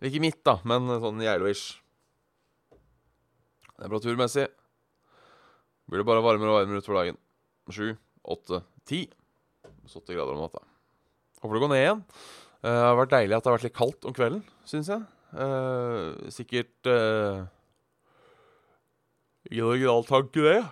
Ikke 0.04 0.22
midt, 0.22 0.42
da, 0.46 0.58
men 0.68 0.90
sånn 1.02 1.22
Geilo-ish. 1.22 1.78
Temperaturmessig 3.78 4.48
blir 5.88 6.02
det 6.02 6.08
bare 6.10 6.24
varmere 6.26 6.52
og 6.52 6.60
varmere 6.60 6.82
utover 6.82 7.00
dagen. 7.02 7.20
Sju, 7.72 7.92
åtte, 8.26 8.64
ti. 8.90 9.06
70 9.88 10.18
grader 10.18 10.34
om 10.34 10.42
natta. 10.44 10.64
Håper 11.44 11.56
det 11.56 11.64
går 11.64 11.72
ned 11.72 11.84
igjen. 11.84 12.02
Eh, 12.66 12.74
det 12.74 12.88
har 12.88 12.98
vært 13.00 13.14
deilig 13.14 13.38
at 13.38 13.46
det 13.46 13.52
har 13.52 13.58
vært 13.58 13.68
litt 13.70 13.78
kaldt 13.78 14.10
om 14.10 14.18
kvelden, 14.18 14.42
syns 14.68 14.90
jeg. 14.92 15.06
Uh, 15.28 16.16
sikkert 16.32 16.88
Ikke 16.88 16.96
noe 17.44 17.57
generaltanke, 19.50 20.42
det. 20.44 20.66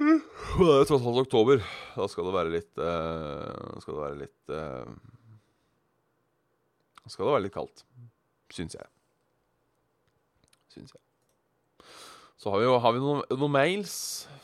Det 0.00 0.74
er 0.74 0.84
tross 0.88 1.06
alt 1.06 1.22
oktober. 1.22 1.56
Da 1.94 2.08
skal 2.10 2.24
det 2.26 2.34
være 2.34 2.54
litt 2.54 2.78
uh, 2.80 3.78
Skal 3.82 3.94
det 3.94 4.02
være 4.02 4.22
litt 4.22 4.42
Da 4.50 4.56
skal 7.12 7.24
det 7.26 7.34
være 7.34 7.46
litt 7.46 7.54
kaldt. 7.54 7.78
Syns 8.50 8.74
jeg. 8.78 8.88
Syns 10.72 10.92
jeg. 10.96 11.04
Så 12.40 12.46
har 12.50 12.58
vi 12.62 12.66
jo 12.66 12.74
har 12.80 12.92
vi 12.96 13.00
noen, 13.04 13.22
noen 13.36 13.52
mails 13.52 13.94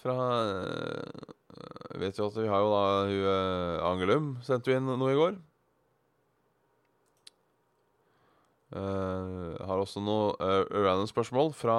fra 0.03 0.15
uh, 0.15 1.37
vet 1.97 2.19
jo 2.21 2.27
at 2.29 2.37
vi 2.39 2.49
har 2.51 2.61
jo 2.61 2.69
da 2.73 2.83
hun 3.09 3.27
Angelum 3.91 4.27
sendte 4.45 4.71
jo 4.71 4.77
inn 4.79 4.89
noe 4.93 5.13
i 5.15 5.19
går. 5.19 5.35
Uh, 8.77 9.57
har 9.65 9.81
også 9.81 10.03
noe 10.05 10.35
uh, 10.37 10.67
random 10.69 11.09
spørsmål 11.09 11.55
fra, 11.57 11.77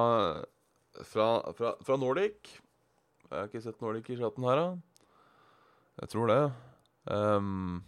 fra, 1.05 1.27
fra, 1.53 1.75
fra, 1.85 1.97
Nordic. 2.01 2.55
Jeg 3.27 3.35
har 3.35 3.51
ikke 3.51 3.61
sett 3.61 3.83
Nordic 3.83 4.09
i 4.09 4.17
chatten 4.17 4.47
her, 4.47 4.63
da. 4.63 5.11
Jeg 6.01 6.11
tror 6.15 6.31
det. 6.31 6.41
Um, 7.11 7.83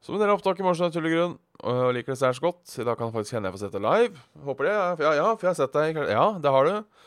Så 0.00 0.14
med 0.14 0.22
dere 0.24 0.32
opptak 0.32 0.58
i 0.58 0.64
morgen 0.64 0.88
av 0.88 1.08
grunn, 1.12 1.34
og 1.60 1.80
liker 1.92 2.14
det 2.14 2.18
særs 2.18 2.40
godt. 2.40 2.64
I 2.80 2.86
dag 2.88 2.96
kan 2.96 3.10
jeg 3.10 3.14
faktisk 3.18 3.36
hende 3.36 3.50
jeg 3.50 3.56
får 3.56 3.62
sett 3.66 3.74
det 3.76 3.82
live. 3.84 4.22
Håper 4.46 4.66
det. 4.66 4.72
Ja, 5.04 5.12
ja, 5.18 5.26
for 5.36 5.44
jeg 5.44 5.52
har 5.52 5.58
sett 5.60 5.76
deg. 5.76 6.00
Ja, 6.08 6.24
det 6.40 6.54
har 6.56 6.66
du. 6.66 7.00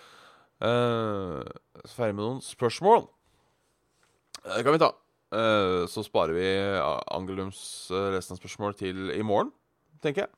Uh, 0.63 1.41
ferdig 1.89 2.13
med 2.13 2.22
noen 2.22 2.43
spørsmål. 2.46 3.08
Det 4.46 4.62
kan 4.62 4.77
vi 4.77 4.84
ta. 4.86 4.93
Uh, 5.34 5.84
så 5.90 6.04
sparer 6.06 6.36
vi 6.38 6.48
Angelums 7.10 7.60
uh, 7.90 8.12
resten 8.13 8.36
av 8.36 8.42
spørsmål 8.42 8.75
til 8.78 9.10
i 9.16 9.24
morgen, 9.25 9.50
tenker 10.04 10.28
jeg. 10.28 10.34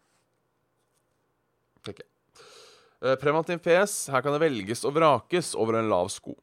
Tenker 1.86 2.06
jeg. 2.06 2.12
Premantin 3.22 3.60
preventiv 3.60 3.62
PS. 3.62 4.08
Her 4.10 4.24
kan 4.24 4.34
det 4.34 4.42
velges 4.42 4.86
og 4.88 4.96
vrakes 4.96 5.52
over 5.60 5.78
en 5.78 5.92
lav 5.92 6.08
sko. 6.10 6.34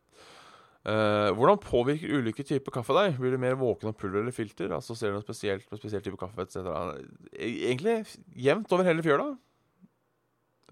Uh, 0.83 1.31
hvordan 1.39 1.61
påvirker 1.63 2.11
ulike 2.11 2.43
typer 2.43 2.75
kaffe 2.75 2.95
deg? 2.97 3.15
Blir 3.21 3.37
du 3.37 3.39
mer 3.39 3.55
våken 3.59 3.93
av 3.93 3.95
pulver 3.95 4.25
eller 4.25 4.35
filter? 4.35 4.73
Altså 4.75 4.97
Ser 4.99 5.13
du 5.13 5.19
noe 5.21 5.23
spesielt 5.23 5.69
med 5.71 5.79
spesiell 5.79 6.03
type 6.03 6.19
kaffe 6.19 6.43
etc.? 6.43 6.59
E, 7.31 7.51
egentlig 7.71 8.01
jevnt 8.35 8.75
over 8.75 8.89
hele 8.89 9.05
fjøla. 9.07 9.29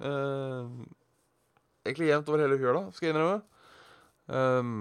Uh, 0.02 0.66
egentlig 1.86 2.10
jevnt 2.10 2.32
over 2.32 2.42
hele 2.42 2.58
fjøla, 2.58 2.82
skal 2.96 3.06
jeg 3.06 3.14
innrømme. 3.14 3.38
Um, 4.30 4.74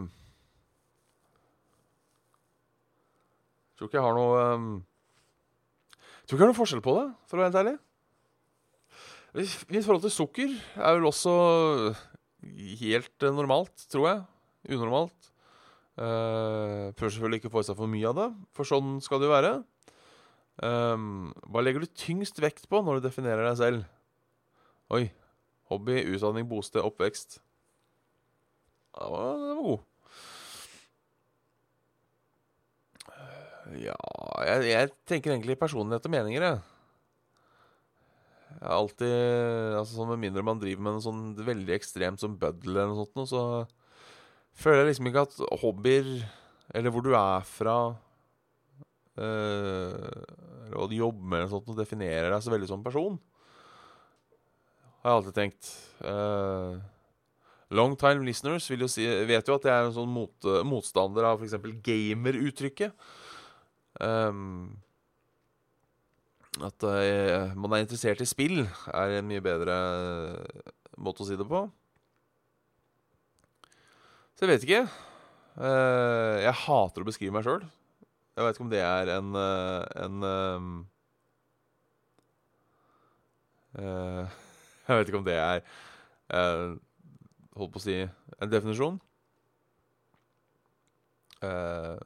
tror 3.80 3.88
ikke 3.88 3.96
jeg 3.96 4.04
har 4.04 4.18
noe 4.18 4.40
um, 4.60 4.72
Tror 6.28 6.36
ikke 6.36 6.44
jeg 6.44 6.46
har 6.46 6.52
noe 6.52 6.60
forskjell 6.60 6.84
på 6.86 6.94
det, 7.00 7.06
for 7.26 7.40
å 7.40 7.42
være 7.42 7.50
helt 7.50 7.62
ærlig. 7.64 7.78
Mitt 9.72 9.86
forhold 9.86 10.04
til 10.04 10.14
sukker 10.14 10.52
er 10.78 10.98
vel 11.00 11.08
også 11.10 11.32
helt 12.84 13.26
normalt, 13.34 13.88
tror 13.90 14.06
jeg 14.06 14.76
unormalt. 14.76 15.32
Uh, 15.98 16.94
prøver 16.94 17.16
selvfølgelig 17.16 17.42
ikke 17.42 17.50
å 17.50 17.56
få 17.56 17.64
i 17.64 17.68
seg 17.72 17.80
for 17.80 17.92
mye 17.92 18.12
av 18.12 18.20
det, 18.20 18.28
for 18.54 18.70
sånn 18.70 19.00
skal 19.02 19.24
det 19.24 19.28
jo 19.28 19.34
være. 19.34 19.54
Um, 20.62 21.32
hva 21.50 21.64
legger 21.64 21.82
du 21.82 21.90
tyngst 21.98 22.40
vekt 22.44 22.70
på 22.70 22.84
når 22.84 23.00
du 23.00 23.08
definerer 23.08 23.48
deg 23.48 23.58
selv? 23.58 23.90
Oi. 24.94 25.08
Hobby, 25.70 26.00
utdanning, 26.14 26.48
bosted, 26.50 26.82
oppvekst. 26.82 27.40
Det 28.96 29.10
var, 29.14 29.34
den 29.38 29.58
var 29.58 29.66
god. 29.66 29.89
Ja 33.78 33.98
jeg, 34.48 34.68
jeg, 34.72 34.92
tenker 35.10 35.34
egentlig 35.34 35.58
personlighet 35.60 36.06
og 36.08 36.14
meninger, 36.14 36.46
jeg. 36.46 36.60
Jeg 38.50 38.66
har 38.66 38.76
alltid 38.76 39.14
altså 39.80 39.96
sånn 39.96 40.10
Med 40.12 40.22
mindre 40.26 40.44
man 40.44 40.60
driver 40.60 40.84
med 40.84 40.98
noe 40.98 41.04
sånn 41.04 41.24
veldig 41.48 41.76
ekstremt 41.76 42.22
som 42.22 42.38
bøddel 42.40 42.74
eller 42.74 42.92
noe 42.92 43.06
sånt, 43.06 43.30
så 43.30 43.44
føler 44.60 44.84
jeg 44.84 44.90
liksom 44.92 45.10
ikke 45.10 45.26
at 45.28 45.38
hobbyer, 45.62 46.10
eller 46.76 46.94
hvor 46.94 47.06
du 47.06 47.14
er 47.16 47.46
fra 47.48 47.76
øh, 49.22 50.76
Og 50.76 50.90
du 50.92 50.98
jobber 50.98 51.24
med, 51.24 51.44
eller 51.44 51.54
sånt, 51.54 51.72
definerer 51.78 52.34
deg 52.34 52.44
så 52.44 52.54
veldig 52.56 52.72
som 52.72 52.84
person. 52.86 53.20
har 55.04 55.14
jeg 55.14 55.20
alltid 55.22 55.38
tenkt. 55.38 55.72
Uh, 56.04 56.80
long 57.72 57.96
time 58.00 58.26
listeners 58.28 58.68
jo 58.72 58.92
si, 58.92 59.08
vet 59.30 59.48
jo 59.48 59.56
at 59.56 59.66
jeg 59.68 59.74
er 59.74 59.88
en 59.88 59.96
sånn 59.96 60.12
mot, 60.12 60.52
motstander 60.68 61.28
av 61.32 61.40
f.eks. 61.40 61.60
gamer-uttrykket. 61.86 63.10
Um, 64.00 64.78
at 66.64 66.84
uh, 66.84 67.52
man 67.60 67.76
er 67.76 67.84
interessert 67.84 68.24
i 68.24 68.28
spill, 68.28 68.64
er 68.94 69.18
en 69.18 69.28
mye 69.28 69.44
bedre 69.44 69.76
måte 71.00 71.24
å 71.24 71.28
si 71.28 71.38
det 71.40 71.48
på. 71.48 71.66
Så 74.36 74.46
jeg 74.46 74.54
vet 74.54 74.66
ikke. 74.68 74.86
Uh, 75.60 76.40
jeg 76.46 76.56
hater 76.64 77.04
å 77.04 77.10
beskrive 77.10 77.36
meg 77.36 77.44
sjøl. 77.48 77.66
Jeg 78.36 78.46
vet 78.46 78.56
ikke 78.56 78.66
om 78.66 78.72
det 78.72 78.84
er 78.86 79.12
en, 79.18 79.36
en 79.36 80.24
um, 80.24 80.70
Jeg 83.80 84.96
vet 84.96 85.12
ikke 85.12 85.20
om 85.20 85.26
det 85.28 85.36
er 85.38 85.60
Holdt 87.60 87.74
på 87.74 87.82
å 87.82 87.84
si 87.84 87.98
en 88.00 88.50
definisjon. 88.50 88.96
Uh, 91.44 92.00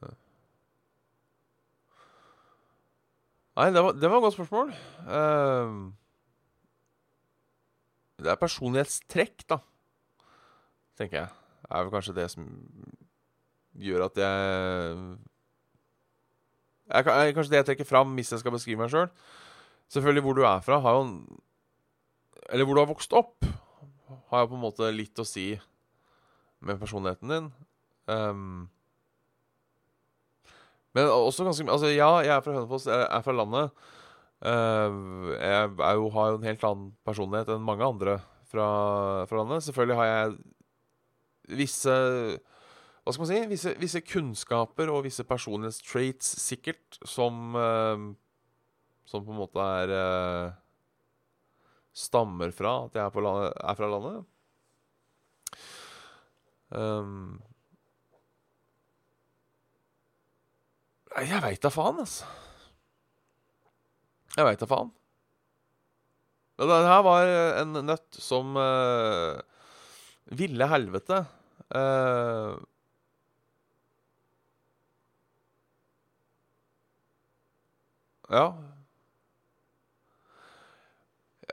nei, 3.58 3.68
det 3.74 3.84
var, 3.84 3.92
det 3.98 4.10
var 4.10 4.18
et 4.18 4.26
godt 4.26 4.36
spørsmål. 4.38 4.72
Uh, 5.06 5.92
det 8.24 8.30
er 8.32 8.40
personlighetstrekk, 8.40 9.46
da, 9.50 9.58
tenker 10.98 11.22
jeg. 11.22 11.30
Det 11.64 11.70
er 11.70 11.86
vel 11.86 11.94
kanskje 11.94 12.16
det 12.16 12.28
som 12.32 12.50
gjør 13.74 14.04
at 14.06 14.20
jeg 14.20 14.34
er, 16.94 17.32
Kanskje 17.34 17.50
det 17.54 17.62
jeg 17.62 17.66
trekker 17.70 17.88
fram 17.88 18.12
hvis 18.14 18.30
jeg 18.34 18.42
skal 18.42 18.54
beskrive 18.54 18.82
meg 18.82 18.92
sjøl. 18.92 19.08
Selv. 19.08 19.40
Selvfølgelig 19.94 20.24
hvor 20.26 20.36
du 20.36 20.42
er 20.42 20.60
fra, 20.60 20.78
har 20.80 20.96
jo 20.98 21.02
Eller 22.50 22.64
hvor 22.64 22.74
du 22.74 22.80
har 22.80 22.90
vokst 22.90 23.12
opp, 23.12 23.44
har 24.28 24.40
jo 24.40 24.50
på 24.50 24.56
en 24.58 24.64
måte 24.64 24.90
litt 24.92 25.18
å 25.18 25.24
si 25.24 25.54
med 26.60 26.80
personligheten 26.80 27.30
din. 27.32 27.46
Um, 28.04 28.68
men 30.94 31.10
også 31.10 31.46
ganske 31.46 31.66
Altså, 31.70 31.90
ja, 31.90 32.10
jeg 32.22 32.34
er 32.36 32.42
fra 32.44 32.54
Hønefoss, 32.54 32.86
jeg 32.86 33.06
er 33.10 33.22
fra 33.26 33.34
landet. 33.34 33.84
Uh, 34.44 35.30
jeg 35.32 35.70
jo, 35.96 36.08
har 36.12 36.30
jo 36.30 36.38
en 36.38 36.48
helt 36.48 36.64
annen 36.68 36.90
personlighet 37.06 37.54
enn 37.54 37.64
mange 37.64 37.86
andre 37.86 38.18
fra, 38.50 38.66
fra, 39.28 39.38
landet. 39.40 39.64
Selvfølgelig 39.66 39.96
har 40.00 40.10
jeg 40.10 40.34
visse 41.60 41.94
Hva 43.04 43.12
skal 43.12 43.22
man 43.24 43.30
si? 43.30 43.40
Visse, 43.50 43.72
visse 43.80 44.02
kunnskaper 44.04 44.92
og 44.92 45.04
visse 45.06 45.24
personlighetstraits, 45.28 46.34
sikkert, 46.44 47.00
som 47.04 47.56
uh, 47.56 48.12
Som 49.08 49.24
på 49.24 49.34
en 49.34 49.40
måte 49.42 49.64
er 49.80 49.94
uh, 49.96 50.52
stammer 51.94 52.50
fra 52.54 52.84
at 52.86 52.96
jeg 52.98 53.04
er, 53.06 53.24
landet, 53.24 53.52
er 53.62 53.76
fra 53.78 53.90
landet. 53.90 54.22
Um, 56.74 57.42
jeg 61.22 61.42
veit 61.44 61.62
da 61.62 61.70
faen, 61.70 62.00
altså. 62.02 62.26
Jeg 64.34 64.46
veit 64.48 64.62
da 64.62 64.66
faen. 64.66 64.90
Det 66.58 66.78
her 66.86 67.02
var 67.06 67.30
en 67.62 67.78
nøtt 67.86 68.18
som 68.22 68.54
uh, 68.58 69.38
ville 70.38 70.68
helvete. 70.70 71.24
Uh, 71.74 72.54
ja, 78.30 78.46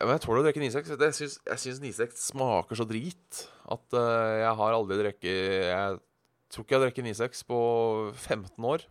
men 0.02 0.16
jeg 0.16 0.24
tåler 0.24 0.42
å 0.42 0.46
drikke 0.48 0.62
9-6. 0.64 0.94
Jeg 0.98 1.62
syns 1.62 1.82
9-6 1.84 2.24
smaker 2.32 2.80
så 2.80 2.88
drit 2.90 3.44
at 3.74 3.98
uh, 3.98 4.38
jeg 4.42 4.54
har 4.62 4.78
aldri 4.78 4.98
drukket 5.02 5.30
Jeg 5.70 6.00
tror 6.52 6.66
ikke 6.66 6.76
jeg 6.76 6.80
har 6.80 6.88
drukket 6.88 7.10
9-6 7.12 7.46
på 7.50 7.60
15 8.16 8.70
år. 8.74 8.86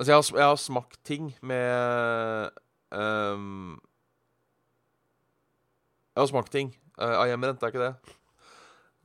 Altså, 0.00 0.12
jeg 0.12 0.16
har, 0.16 0.38
jeg 0.38 0.48
har 0.48 0.56
smakt 0.56 0.94
ting 1.04 1.26
med 1.44 2.48
um, 2.88 3.74
Jeg 6.14 6.22
har 6.22 6.30
smakt 6.30 6.52
ting 6.54 6.70
uh, 6.96 7.20
av 7.20 7.28
det 7.28 7.50
er 7.52 7.68
ikke 7.68 7.82
det? 7.84 8.14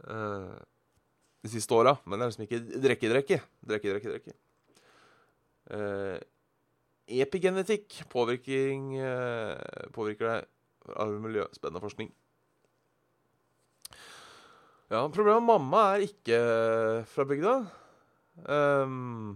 Uh, 0.08 0.56
de 1.44 1.52
siste 1.52 1.76
åra. 1.76 1.98
Men 2.06 2.16
det 2.16 2.24
er 2.24 2.32
liksom 2.32 2.48
ikke 2.48 2.80
drikke-drikke. 2.88 3.42
Drikke-drikke-drikke. 3.68 4.38
Uh, 5.68 6.18
Epigenetikk 7.12 8.00
påvirking, 8.10 8.96
uh, 8.96 9.92
påvirker 9.94 10.32
deg 10.32 10.96
av 10.96 11.12
miljøspennende 11.12 11.84
forskning. 11.84 12.14
Ja, 14.88 15.04
problemet 15.10 15.44
med 15.44 15.50
mamma 15.50 15.90
er 15.98 16.08
ikke 16.08 16.40
fra 17.12 17.28
bygda. 17.28 17.58
Um, 18.48 19.36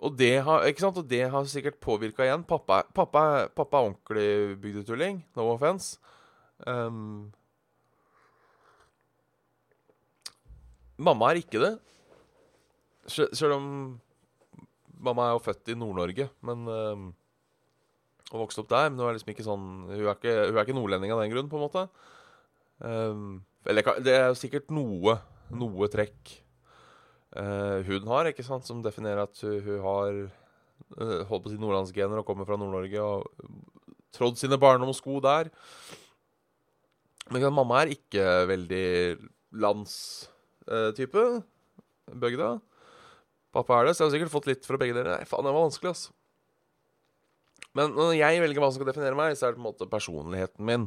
og, 0.00 0.16
det 0.16 0.32
har, 0.46 0.64
ikke 0.68 0.80
sant? 0.84 0.96
og 0.96 1.08
det 1.08 1.26
har 1.32 1.48
sikkert 1.50 1.80
påvirka 1.82 2.24
igjen. 2.24 2.44
Pappa, 2.48 2.82
pappa, 2.96 3.48
pappa, 3.52 3.80
er 3.80 3.90
ordentlig 3.90 4.56
bygdetulling. 4.62 5.20
No 5.36 5.50
offence. 5.52 5.98
Um, 6.64 7.30
mamma 10.96 11.30
er 11.30 11.42
ikke 11.42 11.60
det. 11.62 11.74
Selv 13.10 13.56
om 13.56 13.66
Mamma 15.00 15.30
er 15.30 15.32
jo 15.32 15.40
født 15.40 15.70
i 15.72 15.74
Nord-Norge, 15.80 16.26
men 16.44 16.66
um, 16.68 17.04
Og 18.30 18.42
vokst 18.42 18.60
opp 18.60 18.68
der. 18.68 18.90
Men 18.90 19.00
hun 19.00 19.08
er 19.08 19.16
liksom 19.16 19.32
ikke 19.32 19.46
sånn 19.46 19.68
Hun 19.88 19.96
er 19.96 20.12
ikke, 20.12 20.34
hun 20.50 20.58
er 20.58 20.66
ikke 20.66 20.76
nordlending 20.76 21.14
av 21.14 21.22
den 21.22 21.32
grunn, 21.32 21.48
på 21.48 21.56
en 21.56 21.64
måte. 21.64 21.86
Um, 22.84 23.40
eller 23.68 24.00
det 24.04 24.12
er 24.16 24.28
jo 24.30 24.38
sikkert 24.40 24.70
noe, 24.72 25.18
noe 25.52 25.88
trekk 25.92 26.38
uh, 27.36 27.80
hun 27.86 28.08
har, 28.10 28.30
ikke 28.30 28.46
sant, 28.46 28.66
som 28.66 28.82
definerer 28.84 29.24
at 29.24 29.42
hun, 29.42 29.70
har 29.84 30.20
uh, 30.98 31.20
holdt 31.28 31.44
på 31.44 31.50
å 31.50 31.52
si 31.52 31.60
nordlandsgener 31.60 32.22
og 32.22 32.28
kommer 32.28 32.48
fra 32.48 32.58
Nord-Norge 32.60 33.04
og 33.04 33.28
trådd 34.16 34.40
sine 34.40 34.58
barndomssko 34.60 35.20
der. 35.24 35.52
Men 37.30 37.46
mamma 37.54 37.84
er 37.84 37.94
ikke 37.94 38.26
veldig 38.50 38.86
landstype. 39.62 41.26
Uh, 41.38 42.16
bygda. 42.20 42.56
Pappa 43.54 43.80
er 43.80 43.88
det, 43.88 43.96
så 43.96 44.04
jeg 44.04 44.08
har 44.08 44.16
sikkert 44.16 44.32
fått 44.32 44.48
litt 44.50 44.66
fra 44.66 44.78
begge 44.78 44.94
dere. 44.94 45.18
Nei, 45.18 45.28
faen, 45.28 45.46
det 45.46 45.54
var 45.54 45.66
vanskelig, 45.66 45.92
altså. 45.94 46.14
Men 47.78 47.94
når 47.94 48.16
jeg 48.18 48.42
velger 48.42 48.62
hva 48.62 48.70
som 48.70 48.80
skal 48.80 48.90
definere 48.90 49.18
meg, 49.18 49.36
så 49.38 49.46
er 49.46 49.52
det 49.52 49.60
på 49.60 49.62
en 49.62 49.68
måte 49.68 49.90
personligheten 49.90 50.66
min. 50.66 50.86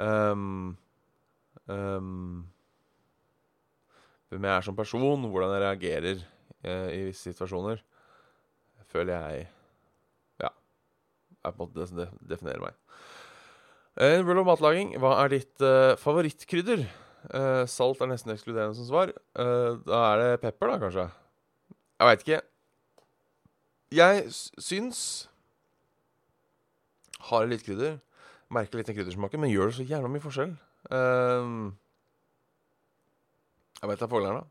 Um, 0.00 0.78
um, 1.68 2.46
hvem 4.30 4.46
jeg 4.46 4.56
er 4.56 4.66
som 4.66 4.76
person, 4.78 5.24
hvordan 5.26 5.54
jeg 5.56 5.62
reagerer 5.64 6.20
eh, 6.62 6.88
i 6.94 7.00
visse 7.08 7.32
situasjoner, 7.32 7.82
føler 8.90 9.14
jeg 9.16 9.48
Ja. 10.42 10.50
Er 11.44 11.54
på 11.54 11.64
en 11.64 11.68
måte 11.68 11.80
det 11.80 11.88
som 11.90 12.20
definerer 12.26 12.62
meg. 12.62 12.76
Uh, 14.00 14.22
Rull 14.22 14.40
of 14.40 14.46
matlaging. 14.46 14.94
Hva 15.02 15.16
er 15.24 15.32
ditt 15.34 15.64
eh, 15.66 15.96
favorittkrydder? 15.98 16.84
Eh, 17.36 17.64
salt 17.68 18.00
er 18.00 18.08
nesten 18.08 18.32
ekskluderende 18.32 18.78
som 18.78 18.86
svar. 18.88 19.10
da 19.34 19.98
er 20.12 20.22
det 20.22 20.40
pepper, 20.40 20.70
da, 20.70 20.78
kanskje? 20.80 21.08
Jeg 22.00 22.08
veit 22.08 22.22
ikke. 22.24 22.40
Jeg 23.90 24.30
syns 24.62 25.02
Har 27.28 27.44
litt 27.50 27.66
krydder. 27.66 27.98
Merker 28.50 28.80
litt 28.80 28.88
den 28.88 28.96
kryddersmaken, 28.96 29.42
men 29.42 29.52
gjør 29.52 29.68
det 29.70 29.76
så 29.76 29.84
jævla 29.86 30.08
mye 30.10 30.24
forskjell. 30.24 30.54
Uh, 30.88 31.74
jeg 33.80 33.88
veit 33.88 34.00
det 34.00 34.06
er 34.06 34.12
fugler, 34.12 34.40
da. 34.40 34.44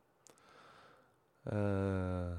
Uh, 1.50 2.36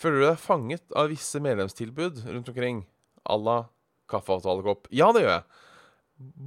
føler 0.00 0.22
du 0.22 0.26
deg 0.26 0.40
fanget 0.42 0.96
av 0.96 1.10
visse 1.12 1.40
medlemstilbud 1.42 2.22
rundt 2.28 2.50
omkring? 2.52 2.84
À 3.26 3.36
la 3.40 3.58
kaffeavtalekopp? 4.10 4.86
Ja, 4.94 5.10
det 5.14 5.24
gjør 5.24 5.32
jeg. 5.34 5.62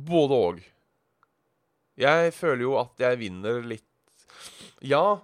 Både 0.09 0.39
og. 0.47 0.62
Jeg 1.99 2.31
føler 2.35 2.63
jo 2.63 2.77
at 2.79 3.01
jeg 3.03 3.19
vinner 3.19 3.59
litt 3.67 3.83
Ja, 4.79 5.19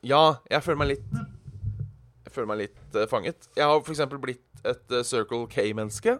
ja, 0.00 0.38
jeg 0.48 0.64
føler 0.64 0.78
meg 0.80 0.88
litt 0.94 1.10
Jeg 1.12 2.32
føler 2.32 2.48
meg 2.48 2.62
litt 2.62 2.96
uh, 2.96 3.04
fanget. 3.10 3.50
Jeg 3.56 3.68
har 3.68 3.82
f.eks. 3.82 4.04
blitt 4.16 4.64
et 4.64 4.94
uh, 4.96 5.04
Circle 5.04 5.44
K-menneske. 5.52 6.16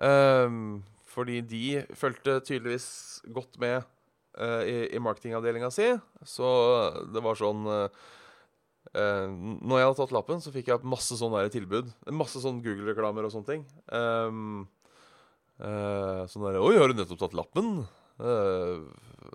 Um, 0.00 0.80
fordi 1.10 1.42
de 1.44 1.82
fulgte 1.92 2.38
tydeligvis 2.46 3.20
godt 3.34 3.58
med 3.60 3.82
i, 4.38 4.94
i 4.94 4.98
marketingavdelinga 5.02 5.70
si. 5.74 5.88
Så 6.22 6.46
det 7.10 7.22
var 7.24 7.34
sånn 7.38 7.64
Når 7.66 9.74
jeg 9.74 9.88
hadde 9.88 9.98
tatt 9.98 10.14
lappen, 10.14 10.38
så 10.42 10.52
fikk 10.54 10.70
jeg 10.70 10.86
masse 10.86 11.18
sånne 11.18 11.48
tilbud. 11.50 11.90
Masse 12.14 12.38
sånn 12.42 12.62
Google-reklamer 12.64 13.26
og 13.26 13.32
sånne 13.34 13.50
ting. 13.50 13.62
Um, 13.90 14.68
sånn 15.58 16.46
derre 16.46 16.62
'Oi, 16.62 16.78
har 16.78 16.86
du 16.88 16.94
nettopp 17.00 17.22
tatt 17.24 17.38
lappen?' 17.38 17.72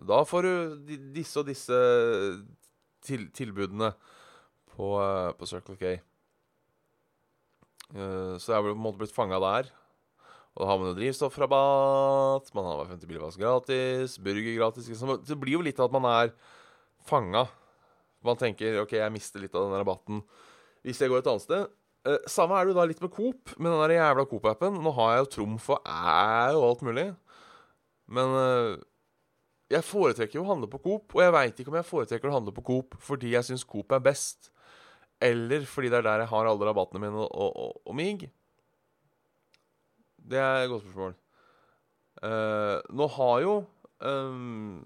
da 0.05 0.19
får 0.29 0.45
du 0.45 0.53
disse 1.15 1.39
og 1.41 1.47
disse 1.47 1.77
til, 3.05 3.29
tilbudene 3.33 3.93
på, 4.75 4.91
uh, 4.99 5.31
på, 5.37 5.47
Circle 5.49 5.77
K. 5.79 5.95
Eh, 7.95 8.33
så 8.41 8.51
jeg 8.51 8.57
har 8.57 8.65
på 8.65 8.73
en 8.73 8.81
måte 8.81 9.03
blitt 9.03 9.15
fanga 9.15 9.39
der. 9.41 9.69
Og 10.55 10.63
da 10.63 10.69
har 10.69 10.79
man 10.79 10.93
jo 10.93 10.97
drivstoffrabatt, 10.97 12.51
man 12.55 12.67
har 12.69 12.91
50 12.93 13.09
bilvask 13.09 13.39
gratis, 13.41 14.15
burger 14.23 14.55
gratis 14.55 14.87
liksom. 14.87 15.17
det 15.27 15.35
blir 15.39 15.57
jo 15.57 15.63
litt 15.65 15.81
av 15.81 15.89
at 15.89 15.95
man 15.97 16.07
er 16.07 16.31
fanga. 17.03 17.43
Man 18.25 18.39
tenker 18.39 18.79
OK, 18.81 18.95
jeg 18.95 19.13
mister 19.13 19.43
litt 19.43 19.55
av 19.55 19.67
den 19.67 19.75
rabatten 19.75 20.23
hvis 20.85 21.01
jeg 21.01 21.11
går 21.11 21.23
et 21.23 21.27
annet 21.31 21.43
sted. 21.43 21.75
Eh, 22.05 22.27
samme 22.29 22.55
er 22.55 22.65
det 22.65 22.71
jo 22.71 22.77
da 22.77 22.85
litt 22.87 23.01
med 23.01 23.11
Coop, 23.13 23.55
med 23.57 23.73
den 23.73 23.81
der 23.81 23.95
jævla 23.97 24.25
Coop-appen. 24.29 24.79
Nå 24.85 24.93
har 24.95 25.15
jeg 25.15 25.23
jo 25.23 25.31
trumf 25.39 25.69
og 25.73 25.87
æ 25.89 26.53
og 26.53 26.65
alt 26.69 26.83
mulig. 26.85 27.07
Men 28.15 28.35
eh, 28.39 28.83
jeg 29.73 29.87
foretrekker 29.87 30.37
jo 30.37 30.45
å 30.45 30.51
handle 30.51 30.69
på 30.69 30.79
Coop, 30.83 31.15
og 31.17 31.23
jeg 31.23 31.33
veit 31.33 31.59
ikke 31.61 31.73
om 31.73 31.79
jeg 31.79 31.89
foretrekker 31.89 32.29
å 32.29 32.37
handle 32.37 32.53
på 32.53 32.63
Coop 32.67 32.97
fordi 33.01 33.33
jeg 33.33 33.47
syns 33.47 33.65
Coop 33.67 33.95
er 33.97 34.03
best, 34.05 34.51
eller 35.23 35.65
fordi 35.67 35.89
det 35.89 35.99
er 35.99 36.05
der 36.05 36.23
jeg 36.23 36.31
har 36.31 36.49
alle 36.51 36.69
rabattene 36.69 37.01
mine 37.01 37.25
og, 37.25 37.33
og, 37.33 37.79
og 37.81 37.97
mig. 37.97 38.27
Det 40.25 40.39
er 40.41 40.63
et 40.63 40.71
godt 40.71 40.85
spørsmål. 40.85 41.15
Uh, 42.23 42.79
nå 42.95 43.07
har 43.17 43.35
jo 43.43 43.55
um, 44.01 44.79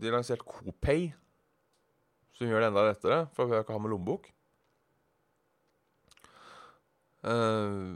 de 0.00 0.10
lansert 0.10 0.42
Copay, 0.42 1.10
som 2.34 2.48
gjør 2.48 2.64
det 2.64 2.70
enda 2.72 2.86
lettere, 2.88 3.20
for 3.36 3.52
jeg 3.52 3.64
ikke 3.64 3.76
ha 3.76 3.82
med 3.82 3.94
lommebok. 3.94 4.26
Uh, 7.26 7.94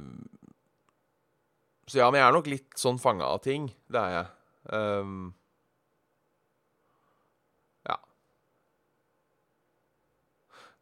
så 1.90 1.98
ja, 1.98 2.06
men 2.10 2.20
jeg 2.20 2.28
er 2.28 2.34
nok 2.36 2.48
litt 2.52 2.78
sånn 2.78 3.00
fanga 3.02 3.32
av 3.34 3.42
ting. 3.42 3.66
Det 3.90 3.98
er 3.98 4.12
jeg. 4.14 4.26
Um, 4.70 5.30
ja. 7.88 7.96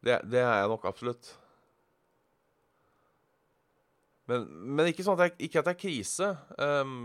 Det, 0.05 0.19
det, 0.29 0.43
er 0.43 0.59
jeg 0.61 0.73
nok 0.75 0.85
absolutt. 0.91 1.31
Men, 4.29 4.45
men 4.77 4.91
ikke 4.91 5.05
sånn 5.07 5.17
at 5.17 5.31
jeg, 5.31 5.49
ikke 5.49 5.63
at 5.63 5.71
det 5.71 5.75
er 5.75 5.81
krise, 5.81 6.29
um, 6.61 6.99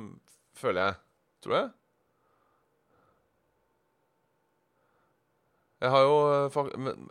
føler 0.59 0.89
jeg. 0.89 0.99
Tror 1.43 1.55
jeg. 1.57 1.69
Jeg 5.83 5.91
har 5.91 6.03
jo 6.07 6.19
eh, 6.31 6.75
men, 6.79 7.07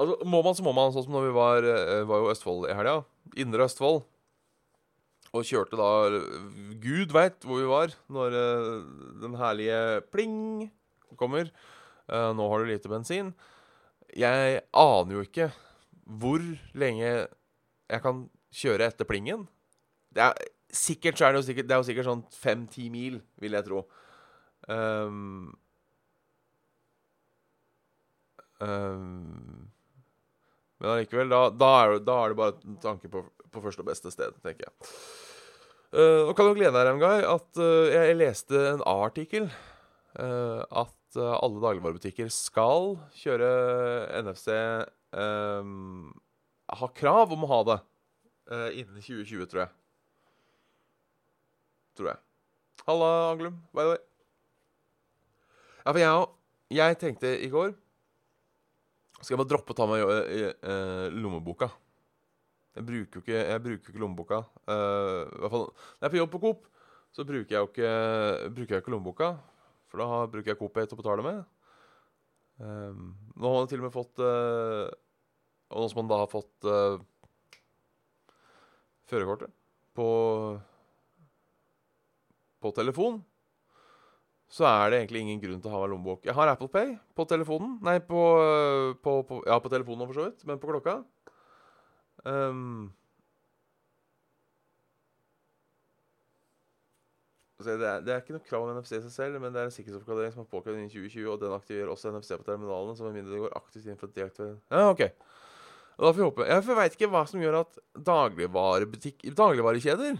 Altså, 0.00 0.16
må 0.26 0.40
man, 0.42 0.56
så 0.56 0.64
må 0.66 0.72
man. 0.74 0.90
Sånn 0.92 1.06
som 1.06 1.14
når 1.14 1.28
vi 1.28 1.34
var, 1.36 1.68
eh, 1.68 2.02
var 2.08 2.22
jo 2.22 2.32
Østfold 2.32 2.66
i 2.68 2.74
helga. 2.76 3.02
Indre 3.38 3.68
Østfold. 3.68 4.02
Og 5.32 5.46
kjørte 5.48 5.78
da 5.78 5.90
Gud 6.82 7.14
veit 7.14 7.44
hvor 7.46 7.62
vi 7.62 7.68
var 7.70 7.94
når 8.12 8.34
uh, 8.36 8.82
den 9.22 9.36
herlige 9.40 10.02
pling 10.12 10.34
kommer. 11.16 11.48
Uh, 12.04 12.34
nå 12.36 12.48
har 12.50 12.60
du 12.60 12.68
lite 12.68 12.90
bensin. 12.92 13.30
Jeg 14.12 14.60
aner 14.76 15.14
jo 15.16 15.24
ikke 15.24 15.48
hvor 16.04 16.42
lenge 16.76 17.06
jeg 17.06 18.02
kan 18.04 18.26
kjøre 18.52 18.90
etter 18.90 19.08
plingen. 19.08 19.46
Det 20.12 20.24
er, 20.26 20.52
sikkert 20.72 21.18
så 21.18 21.26
er 21.26 21.34
det 21.34 21.42
jo 21.42 21.48
sikkert, 21.48 21.68
det 21.68 21.74
er 21.74 21.82
jo 21.82 21.88
sikkert 21.88 22.08
sånn 22.08 22.24
fem-ti 22.36 22.88
mil, 22.92 23.18
vil 23.42 23.56
jeg 23.56 23.66
tro. 23.66 23.82
Um, 24.70 25.50
um, 28.62 29.68
men 30.80 30.94
allikevel, 30.94 31.32
da, 31.32 31.42
da, 31.54 31.72
er, 31.82 31.98
da, 32.04 32.16
er, 32.22 32.32
det 32.32 32.40
bare 32.40 32.56
en 32.66 32.80
tanke 32.82 33.10
på, 33.12 33.24
på, 33.52 33.64
første 33.64 33.84
og 33.84 33.90
beste 33.90 34.12
sted, 34.14 34.34
tenker 34.44 34.68
jeg. 34.68 34.92
Uh, 35.92 36.30
og 36.30 36.34
kan 36.38 36.48
jo 36.48 36.56
glede 36.56 36.72
deg, 36.72 36.88
Remguy, 36.88 37.20
at 37.28 37.60
uh, 37.60 37.92
jeg 37.92 38.16
leste 38.16 38.66
en 38.72 38.84
A-artikkel. 38.88 39.50
Uh, 40.16 40.64
at 40.68 40.98
alle 41.12 41.60
dagligvarebutikker 41.60 42.30
skal 42.32 42.94
kjøre 43.12 43.48
NFC 44.24 44.48
um, 45.12 46.08
Ha 46.72 46.88
krav 46.96 47.34
om 47.36 47.44
å 47.44 47.50
ha 47.50 47.58
det 47.68 47.76
innen 48.52 49.00
2020, 49.00 49.46
tror 49.50 49.64
jeg. 49.64 49.72
Tror 51.98 52.10
jeg. 52.12 52.20
Halla, 52.86 53.10
Anglum. 53.30 53.60
By 53.72 53.84
the 53.86 53.94
way. 53.94 54.02
Ja, 55.82 55.92
for 55.92 56.00
jeg, 56.02 56.26
jeg 56.78 56.98
tenkte 57.00 57.32
i 57.42 57.50
går 57.52 57.72
skal 59.22 59.36
jeg 59.36 59.40
bare 59.44 59.52
droppe 59.52 59.70
å 59.74 59.78
ta 59.78 59.86
med 59.86 60.02
uh, 60.02 61.06
lommeboka. 61.14 61.68
Jeg 62.74 62.86
bruker 62.88 63.20
jo 63.20 63.22
ikke, 63.22 63.58
bruker 63.62 63.92
ikke 63.92 64.02
lommeboka. 64.02 64.40
Uh, 64.66 65.28
I 65.28 65.42
hvert 65.44 65.52
fall 65.52 65.66
når 65.68 66.00
jeg 66.00 66.08
er 66.08 66.14
på 66.14 66.18
jobb 66.18 66.32
på 66.32 66.40
Coop, 66.42 66.64
så 67.14 67.26
bruker 67.28 67.54
jeg 67.54 67.60
jo 67.60 67.68
ikke, 67.70 67.92
bruker 68.56 68.74
jeg 68.74 68.82
ikke 68.82 68.94
lommeboka. 68.94 69.28
For 69.92 70.02
da 70.02 70.24
bruker 70.32 70.52
jeg 70.52 70.58
Coop 70.58 70.80
til 70.80 70.96
å 70.96 71.00
betale 71.02 71.26
med. 71.26 71.42
Um, 72.62 73.12
nå 73.36 73.46
har 73.46 73.60
man 73.60 73.70
til 73.70 73.82
og 73.82 73.86
med 73.86 73.94
fått 73.94 74.20
uh, 74.20 74.90
Og 75.72 75.80
nå 75.80 75.86
som 75.88 76.02
man 76.02 76.10
da 76.10 76.18
har 76.20 76.28
fått 76.30 76.66
uh, 76.68 77.00
førerkortet 79.12 79.52
på, 79.96 80.08
på 82.64 82.72
telefon 82.76 83.20
så 84.52 84.66
er 84.68 84.90
det 84.92 84.98
egentlig 85.00 85.22
ingen 85.24 85.40
grunn 85.40 85.60
til 85.64 85.70
å 85.70 85.72
ha 85.72 85.78
meg 85.80 85.94
lommebok. 85.94 86.26
Jeg 86.28 86.36
har 86.36 86.50
Apple 86.52 86.68
Pay 86.68 86.90
på 87.16 87.24
telefonen. 87.24 87.78
Nei, 87.84 87.96
på, 88.04 88.20
på, 89.00 89.14
på 89.24 89.38
Ja, 89.48 89.56
på 89.64 89.70
telefonen 89.72 90.10
for 90.10 90.18
så 90.18 90.26
vidt, 90.26 90.44
men 90.48 90.60
på 90.60 90.68
klokka. 90.68 90.98
Um, 92.28 92.90
det, 97.64 97.78
er, 97.78 98.04
det, 98.04 98.12
er, 98.12 98.20
ikke 98.20 98.36
noe 98.36 98.44
krav 98.44 98.66
om 98.66 98.76
NFC 98.76 98.98
seg 98.98 99.08
selv, 99.14 99.40
men 99.40 99.54
det 99.54 99.62
er 99.62 99.70
en 99.70 99.74
sikkerhetsoppgradering 99.74 100.34
som 100.34 100.44
er 100.44 100.52
påkrevd 100.52 100.82
innen 100.82 100.92
2020, 100.92 101.30
og 101.32 101.40
den 101.40 101.56
aktiverer 101.56 101.94
også 101.94 102.12
NFC 102.12 102.36
på 102.36 102.46
terminalene, 102.50 102.98
så 102.98 103.08
med 103.08 103.16
mindre 103.16 103.32
det 103.32 103.42
går 103.46 103.56
aktivt 103.56 103.88
inn 103.88 104.00
for 104.00 104.10
å 104.10 104.16
deaktivere 104.18 104.58
Ja, 104.68 104.90
OK. 104.92 105.06
Og 106.02 106.08
da 106.08 106.10
får 106.10 106.18
vi 106.18 106.26
håpe. 106.26 106.46
Jeg 106.50 106.66
veit 106.66 106.94
ikke 106.96 107.08
hva 107.12 107.20
som 107.30 107.38
gjør 107.38 107.60
at 107.60 107.76
dagligvarekjeder 107.94 110.16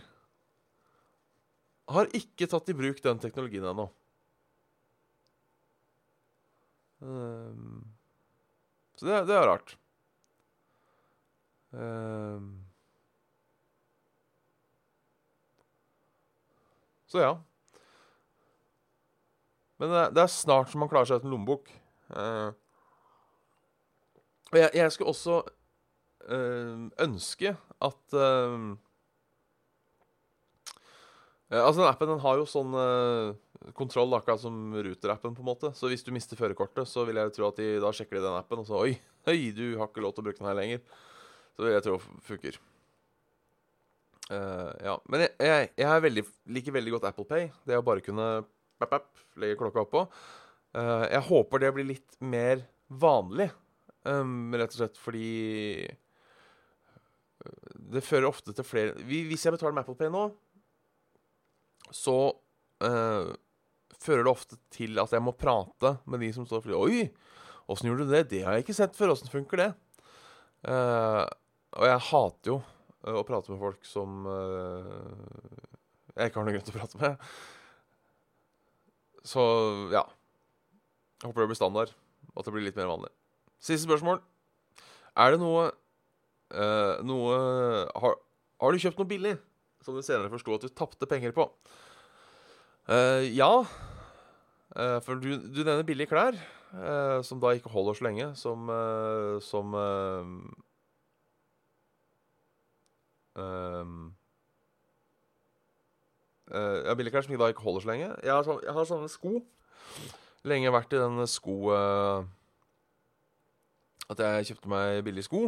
har 1.90 2.06
ikke 2.14 2.46
tatt 2.46 2.70
i 2.70 2.76
bruk 2.78 3.00
den 3.02 3.18
teknologien 3.18 3.66
ennå. 3.66 3.90
Um, 7.02 7.82
så 8.94 9.08
det, 9.08 9.26
det, 9.26 9.34
er 9.34 9.42
rart. 9.50 9.74
Um, 11.74 12.62
så 17.10 17.18
ja. 17.24 17.32
Men 19.82 20.14
det, 20.14 20.22
er 20.22 20.30
snart 20.30 20.70
som 20.70 20.78
man 20.84 20.92
klarer 20.92 21.10
seg 21.10 21.24
uten 21.24 21.34
lommebok. 21.34 21.66
Uh, 22.14 22.54
og 24.52 24.56
jeg, 24.60 24.70
jeg, 24.78 24.94
skulle 24.94 25.16
også 25.16 25.40
ønske 26.30 27.54
at 27.82 28.16
uh, 28.16 28.72
Altså, 31.52 31.82
den 31.82 31.88
appen 31.90 32.08
den 32.08 32.22
har 32.22 32.38
jo 32.40 32.46
sånn 32.48 32.72
kontroll, 33.76 34.14
akkurat 34.16 34.40
som 34.40 34.72
Ruter-appen, 34.72 35.34
på 35.36 35.42
en 35.44 35.48
måte. 35.50 35.68
Så 35.76 35.90
hvis 35.90 36.00
du 36.06 36.08
mister 36.14 36.38
førerkortet, 36.38 36.88
så 36.88 37.04
vil 37.04 37.20
jeg 37.20 37.34
tro 37.36 37.50
at 37.50 37.60
de 37.60 37.74
da 37.82 37.90
sjekker 37.92 38.16
de 38.16 38.22
den 38.24 38.38
appen, 38.38 38.62
og 38.62 38.70
så 38.70 38.80
Oi, 38.80 38.94
oi 39.28 39.50
du 39.52 39.66
har 39.76 39.90
ikke 39.90 40.00
lov 40.00 40.14
til 40.16 40.24
å 40.24 40.26
bruke 40.30 40.40
den 40.40 40.48
her 40.48 40.56
lenger. 40.56 40.80
Så 41.52 41.66
vil 41.66 41.74
jeg 41.76 41.84
tro 41.84 41.98
funker. 42.24 42.56
Uh, 44.32 44.72
ja. 44.80 44.96
Men 45.12 45.26
jeg, 45.26 45.32
jeg, 45.44 45.70
jeg 45.82 46.04
veldig, 46.06 46.24
liker 46.56 46.76
veldig 46.78 46.94
godt 46.96 47.08
Apple 47.10 47.28
Pay. 47.28 47.48
Det 47.68 47.78
å 47.78 47.84
bare 47.84 48.04
kunne 48.04 48.28
pap, 48.80 48.92
pap, 48.92 49.10
legge 49.40 49.58
klokka 49.60 49.84
oppå. 49.84 50.06
Uh, 50.72 51.04
jeg 51.10 51.26
håper 51.28 51.62
det 51.62 51.72
blir 51.76 51.90
litt 51.90 52.16
mer 52.24 52.64
vanlig, 53.02 53.50
um, 54.08 54.52
rett 54.56 54.72
og 54.72 54.78
slett 54.78 55.00
fordi 55.00 55.28
det 57.92 58.04
fører 58.04 58.28
ofte 58.28 58.54
til 58.56 58.66
flere 58.66 59.04
Hvis 59.06 59.44
jeg 59.46 59.54
betaler 59.54 59.74
med 59.76 59.84
Apple 59.84 59.98
Pay 59.98 60.10
nå, 60.12 60.26
så 61.92 62.16
uh, 62.32 63.32
fører 64.02 64.24
det 64.24 64.32
ofte 64.32 64.58
til 64.72 65.00
at 65.02 65.12
jeg 65.12 65.24
må 65.24 65.34
prate 65.36 65.96
med 66.08 66.22
de 66.24 66.30
som 66.34 66.46
står 66.48 66.64
for 66.64 66.86
Oi, 66.86 67.06
åssen 67.70 67.90
gjorde 67.90 68.06
du 68.06 68.14
det? 68.14 68.26
Det 68.32 68.42
har 68.46 68.56
jeg 68.56 68.66
ikke 68.66 68.78
sett 68.78 68.96
før. 68.96 69.14
Åssen 69.14 69.30
funker 69.32 69.60
det? 69.60 69.70
Uh, 70.64 71.26
og 71.78 71.88
jeg 71.88 72.04
hater 72.08 72.52
jo 72.52 72.58
uh, 72.62 73.18
å 73.18 73.26
prate 73.28 73.52
med 73.52 73.60
folk 73.62 73.84
som 73.88 74.26
uh, 74.28 75.60
jeg 76.16 76.30
ikke 76.30 76.40
har 76.40 76.46
noen 76.46 76.56
grunn 76.58 76.66
til 76.66 76.74
å 76.74 76.80
prate 76.80 77.00
med. 77.00 77.28
Så 79.26 79.42
ja. 79.94 80.04
Jeg 81.22 81.30
håper 81.30 81.44
det 81.44 81.52
blir 81.52 81.58
standard, 81.60 81.92
og 82.32 82.40
at 82.40 82.48
det 82.48 82.54
blir 82.56 82.66
litt 82.66 82.78
mer 82.78 82.90
vanlig. 82.90 83.12
Siste 83.62 83.86
spørsmål. 83.86 84.18
Er 85.22 85.34
det 85.34 85.40
noe 85.42 85.68
Noe 86.52 87.36
har, 87.96 88.18
har, 88.60 88.72
du 88.74 88.82
kjøpt 88.82 88.98
noe 89.00 89.08
billig 89.08 89.32
som 89.82 89.96
du 89.96 90.02
senere 90.04 90.30
forsto 90.30 90.54
at 90.54 90.66
du 90.66 90.74
tapte 90.76 91.08
penger 91.08 91.32
på? 91.36 91.46
ja. 93.32 93.52
Uh, 94.76 95.00
for 95.04 95.20
du, 95.20 95.36
du, 95.36 95.60
nevner 95.66 95.84
billige 95.84 96.08
klær, 96.08 96.36
uh, 96.72 97.20
som 97.24 97.40
da 97.40 97.50
ikke 97.52 97.68
holder 97.68 97.92
så 97.98 98.04
lenge, 98.06 98.30
som 98.40 98.68
uh, 98.72 99.40
Som 99.44 99.76
Ja, 106.52 106.94
billige 106.94 107.12
klær 107.14 107.24
som 107.24 107.36
da 107.40 107.48
ikke 107.48 107.64
holder 107.64 107.80
så 107.80 107.88
lenge. 107.88 108.08
Jeg 108.22 108.32
har, 108.32 108.42
sånne, 108.44 108.64
jeg 108.64 108.72
har 108.76 108.84
sånne 108.84 109.08
sko. 109.08 109.30
Lenge 110.44 110.72
vært 110.72 110.92
i 110.92 111.00
den 111.00 111.26
sko 111.30 111.72
At 114.12 114.20
jeg 114.20 114.46
kjøpte 114.50 114.68
meg 114.68 115.00
billige 115.06 115.24
sko. 115.30 115.46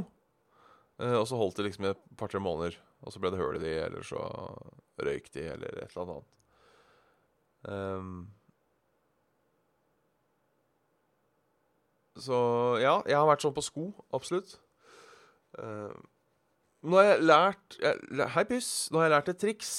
Eh, 1.02 1.16
og 1.18 1.26
så 1.26 1.38
holdt 1.38 1.58
de 1.58 1.66
liksom 1.66 1.88
i 1.88 1.92
et 1.92 2.06
par-tre 2.18 2.40
måneder. 2.42 2.78
Og 3.04 3.12
så 3.12 3.20
ble 3.20 3.32
det 3.34 3.40
hull 3.40 3.58
i 3.58 3.64
de, 3.64 3.74
eller 3.86 4.06
så 4.06 4.22
røyk 5.02 5.28
de, 5.34 5.48
eller 5.56 5.82
et 5.82 5.90
eller 5.90 6.04
annet. 6.04 6.30
Um, 7.64 8.16
så 12.20 12.38
ja, 12.82 12.98
jeg 13.08 13.16
har 13.16 13.28
vært 13.28 13.44
sånn 13.44 13.56
på 13.56 13.64
sko, 13.64 13.88
absolutt. 14.14 14.58
Uh, 15.56 15.92
nå 16.84 16.98
har 17.00 17.06
jeg 17.08 17.24
lært 17.24 17.76
jeg, 17.80 18.26
Hei, 18.34 18.44
pyss. 18.48 18.70
Nå 18.92 19.00
har 19.00 19.08
jeg 19.08 19.14
lært 19.14 19.30
et 19.32 19.40
triks 19.40 19.70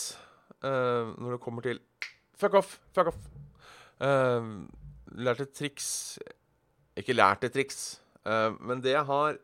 uh, 0.63 1.11
når 1.19 1.35
det 1.35 1.41
kommer 1.43 1.65
til 1.65 1.81
Fuck 2.39 2.55
off! 2.57 2.77
Fuck 2.95 3.11
off! 3.11 3.19
Uh, 4.01 4.65
lært 5.15 5.43
et 5.43 5.53
triks 5.55 5.89
Ikke 6.97 7.15
lært 7.15 7.45
et 7.45 7.53
triks, 7.55 7.99
men 8.25 8.81
det 8.81 8.95
jeg 8.95 9.05
har 9.05 9.37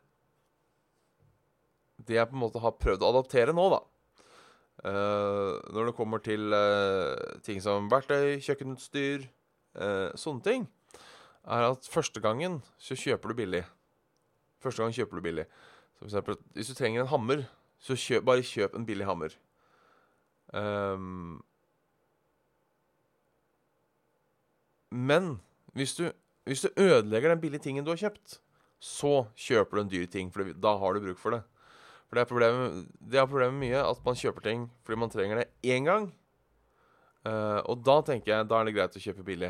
Det 2.06 2.16
jeg 2.16 2.28
på 2.30 2.36
en 2.36 2.42
måte 2.42 2.62
har 2.62 2.78
prøvd 2.80 3.04
å 3.04 3.10
adaptere 3.12 3.54
nå, 3.54 3.66
da 3.72 3.80
Når 5.74 5.88
det 5.88 5.94
kommer 5.94 6.22
til 6.24 6.54
ting 7.46 7.60
som 7.62 7.90
verktøy, 7.92 8.40
kjøkkenutstyr, 8.42 9.28
sånne 10.18 10.42
ting, 10.46 10.64
er 11.44 11.68
at 11.68 11.86
første 11.90 12.20
gangen 12.22 12.60
så 12.82 12.96
kjøper 12.98 13.32
du 13.32 13.38
billig. 13.42 13.62
Første 14.62 14.82
gang 14.82 14.94
kjøper 14.94 15.18
du 15.18 15.24
billig. 15.24 15.46
Så 15.94 15.98
for 15.98 16.10
eksempel, 16.10 16.38
hvis 16.54 16.70
du 16.70 16.74
trenger 16.78 17.02
en 17.02 17.10
hammer, 17.10 17.44
så 17.82 17.96
kjøp, 17.98 18.24
bare 18.26 18.46
kjøp 18.46 18.76
en 18.78 18.86
billig 18.86 19.06
hammer. 19.08 19.34
Um, 20.52 21.42
men 24.90 25.40
hvis 25.74 25.94
du, 25.98 26.10
hvis 26.44 26.62
du 26.62 26.68
ødelegger 26.76 27.32
den 27.32 27.40
billige 27.40 27.62
tingen 27.62 27.84
du 27.84 27.90
har 27.90 28.02
kjøpt, 28.04 28.38
så 28.82 29.26
kjøper 29.38 29.78
du 29.78 29.82
en 29.82 29.90
dyr 29.90 30.06
ting, 30.10 30.30
for 30.32 30.46
da 30.58 30.76
har 30.78 30.94
du 30.94 31.06
bruk 31.06 31.18
for 31.18 31.36
det. 31.36 31.42
For 32.12 32.18
det 32.18 32.26
er 32.26 32.28
problemet, 32.28 32.88
det 33.08 33.16
er 33.16 33.28
problemet 33.28 33.56
mye 33.56 33.78
at 33.88 34.00
man 34.04 34.18
kjøper 34.20 34.44
ting 34.44 34.64
fordi 34.84 34.98
man 35.00 35.12
trenger 35.12 35.38
det 35.40 35.46
én 35.64 35.86
gang. 35.88 36.10
Uh, 37.24 37.64
og 37.72 37.80
da 37.86 37.94
tenker 38.04 38.34
jeg 38.34 38.48
da 38.50 38.58
er 38.58 38.68
det 38.68 38.74
greit 38.76 38.98
å 38.98 39.00
kjøpe 39.00 39.24
billig. 39.24 39.48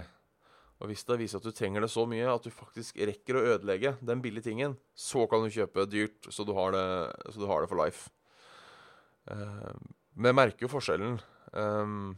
Og 0.79 0.87
hvis 0.87 1.03
det 1.09 1.16
viser 1.18 1.42
at 1.42 1.48
du 1.48 1.51
trenger 1.59 1.83
det 1.83 1.88
så 1.90 2.05
mye 2.07 2.29
at 2.31 2.46
du 2.46 2.55
faktisk 2.55 3.01
rekker 3.03 3.38
å 3.38 3.42
ødelegge 3.57 3.96
den 3.98 4.22
billige 4.22 4.46
tingen, 4.46 4.77
så 4.94 5.25
kan 5.27 5.42
du 5.42 5.51
kjøpe 5.51 5.88
dyrt, 5.90 6.31
så 6.31 6.46
du 6.46 6.53
har 6.55 6.70
det, 6.77 6.87
du 7.35 7.48
har 7.51 7.64
det 7.64 7.70
for 7.72 7.83
life. 7.83 8.14
Uh, 9.27 9.75
men 10.14 10.31
jeg 10.31 10.38
merker 10.38 10.66
jo 10.68 10.70
forskjellen. 10.70 11.18
Um, 11.51 12.14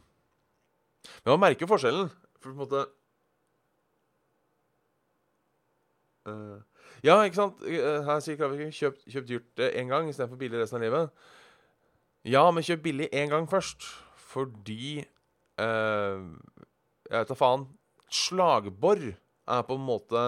men 1.23 1.33
man 1.33 1.43
merker 1.47 1.65
jo 1.65 1.71
forskjellen. 1.73 2.13
For 2.37 2.51
på 2.51 2.53
en 2.53 2.61
måte 2.61 2.85
Uh, 6.25 6.57
ja, 7.05 7.19
ikke 7.21 7.37
sant? 7.37 7.61
Eh, 7.69 7.99
her 8.07 8.21
sier 8.23 8.37
Kraviken 8.39 8.71
kjøp, 8.73 8.97
kjøp 9.11 9.27
dyrt 9.29 9.61
én 9.67 9.91
gang 9.91 10.07
istedenfor 10.09 10.39
billig 10.41 10.61
resten 10.61 10.79
av 10.79 10.85
livet. 10.85 11.27
Ja, 12.25 12.41
men 12.49 12.65
kjøp 12.65 12.81
billig 12.87 13.09
én 13.13 13.29
gang 13.29 13.45
først. 13.49 13.85
Fordi 14.31 15.03
eh, 15.61 16.23
Jeg 17.05 17.13
vet 17.13 17.29
da 17.29 17.37
faen. 17.37 17.67
Slagbor 18.09 19.03
er 19.05 19.61
på 19.67 19.77
en 19.77 19.85
måte 19.85 20.23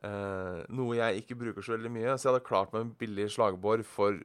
eh, 0.00 0.62
noe 0.72 0.96
jeg 0.96 1.22
ikke 1.22 1.38
bruker 1.42 1.64
så 1.66 1.76
veldig 1.76 1.92
mye. 1.92 2.16
Så 2.16 2.28
jeg 2.28 2.32
hadde 2.32 2.46
klart 2.48 2.72
meg 2.72 2.86
en 2.86 2.96
billig 2.96 3.28
slagbor 3.36 3.84
for 3.86 4.16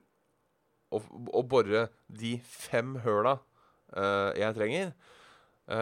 å, 0.92 1.02
å 1.02 1.44
bore 1.48 1.90
de 2.08 2.38
fem 2.48 2.96
høla 3.04 3.40
jeg 3.92 4.56
trenger. 4.56 4.94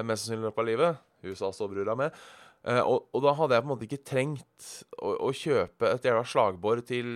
mest 0.01 0.23
sannsynlig 0.23 0.41
i 0.41 0.45
løpet 0.47 0.61
av 0.63 0.65
livet. 0.65 1.01
Huset 1.21 1.53
står 1.53 1.69
brura 1.75 1.93
med. 1.99 2.15
Uh, 2.59 2.81
og, 2.83 3.05
og, 3.15 3.21
da 3.23 3.31
hadde 3.37 3.55
jeg 3.55 3.63
på 3.63 3.67
en 3.69 3.71
måte 3.71 3.85
ikke 3.87 4.03
trengt 4.03 4.69
å, 4.99 5.13
å 5.23 5.31
kjøpe 5.31 5.93
et 5.93 6.05
jævla 6.09 6.25
slagbor 6.27 6.81
til 6.83 7.07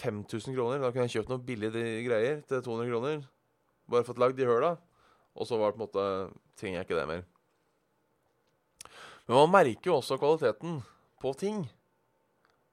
5000 0.00 0.56
kroner. 0.56 0.82
Da 0.82 0.90
kunne 0.90 1.06
jeg 1.06 1.20
kjøpt 1.20 1.32
noen 1.32 1.44
billige 1.46 1.84
greier 2.06 2.40
til 2.50 2.62
200 2.66 2.90
kroner. 2.90 3.24
Bare 3.88 4.06
fått 4.08 4.18
lagd 4.18 4.38
de 4.40 4.48
høla. 4.48 4.74
Og 5.38 5.46
så 5.46 5.58
var 5.60 5.70
det 5.70 5.78
på 5.78 5.84
en 5.84 5.86
måte 5.86 6.06
trenger 6.58 6.80
jeg 6.80 6.88
ikke 6.88 6.98
det 6.98 7.08
mer. 7.12 7.26
Men 9.28 9.36
man 9.36 9.52
merker 9.54 9.92
jo 9.92 9.98
også 10.00 10.18
kvaliteten 10.18 10.80
på 11.22 11.34
ting. 11.38 11.62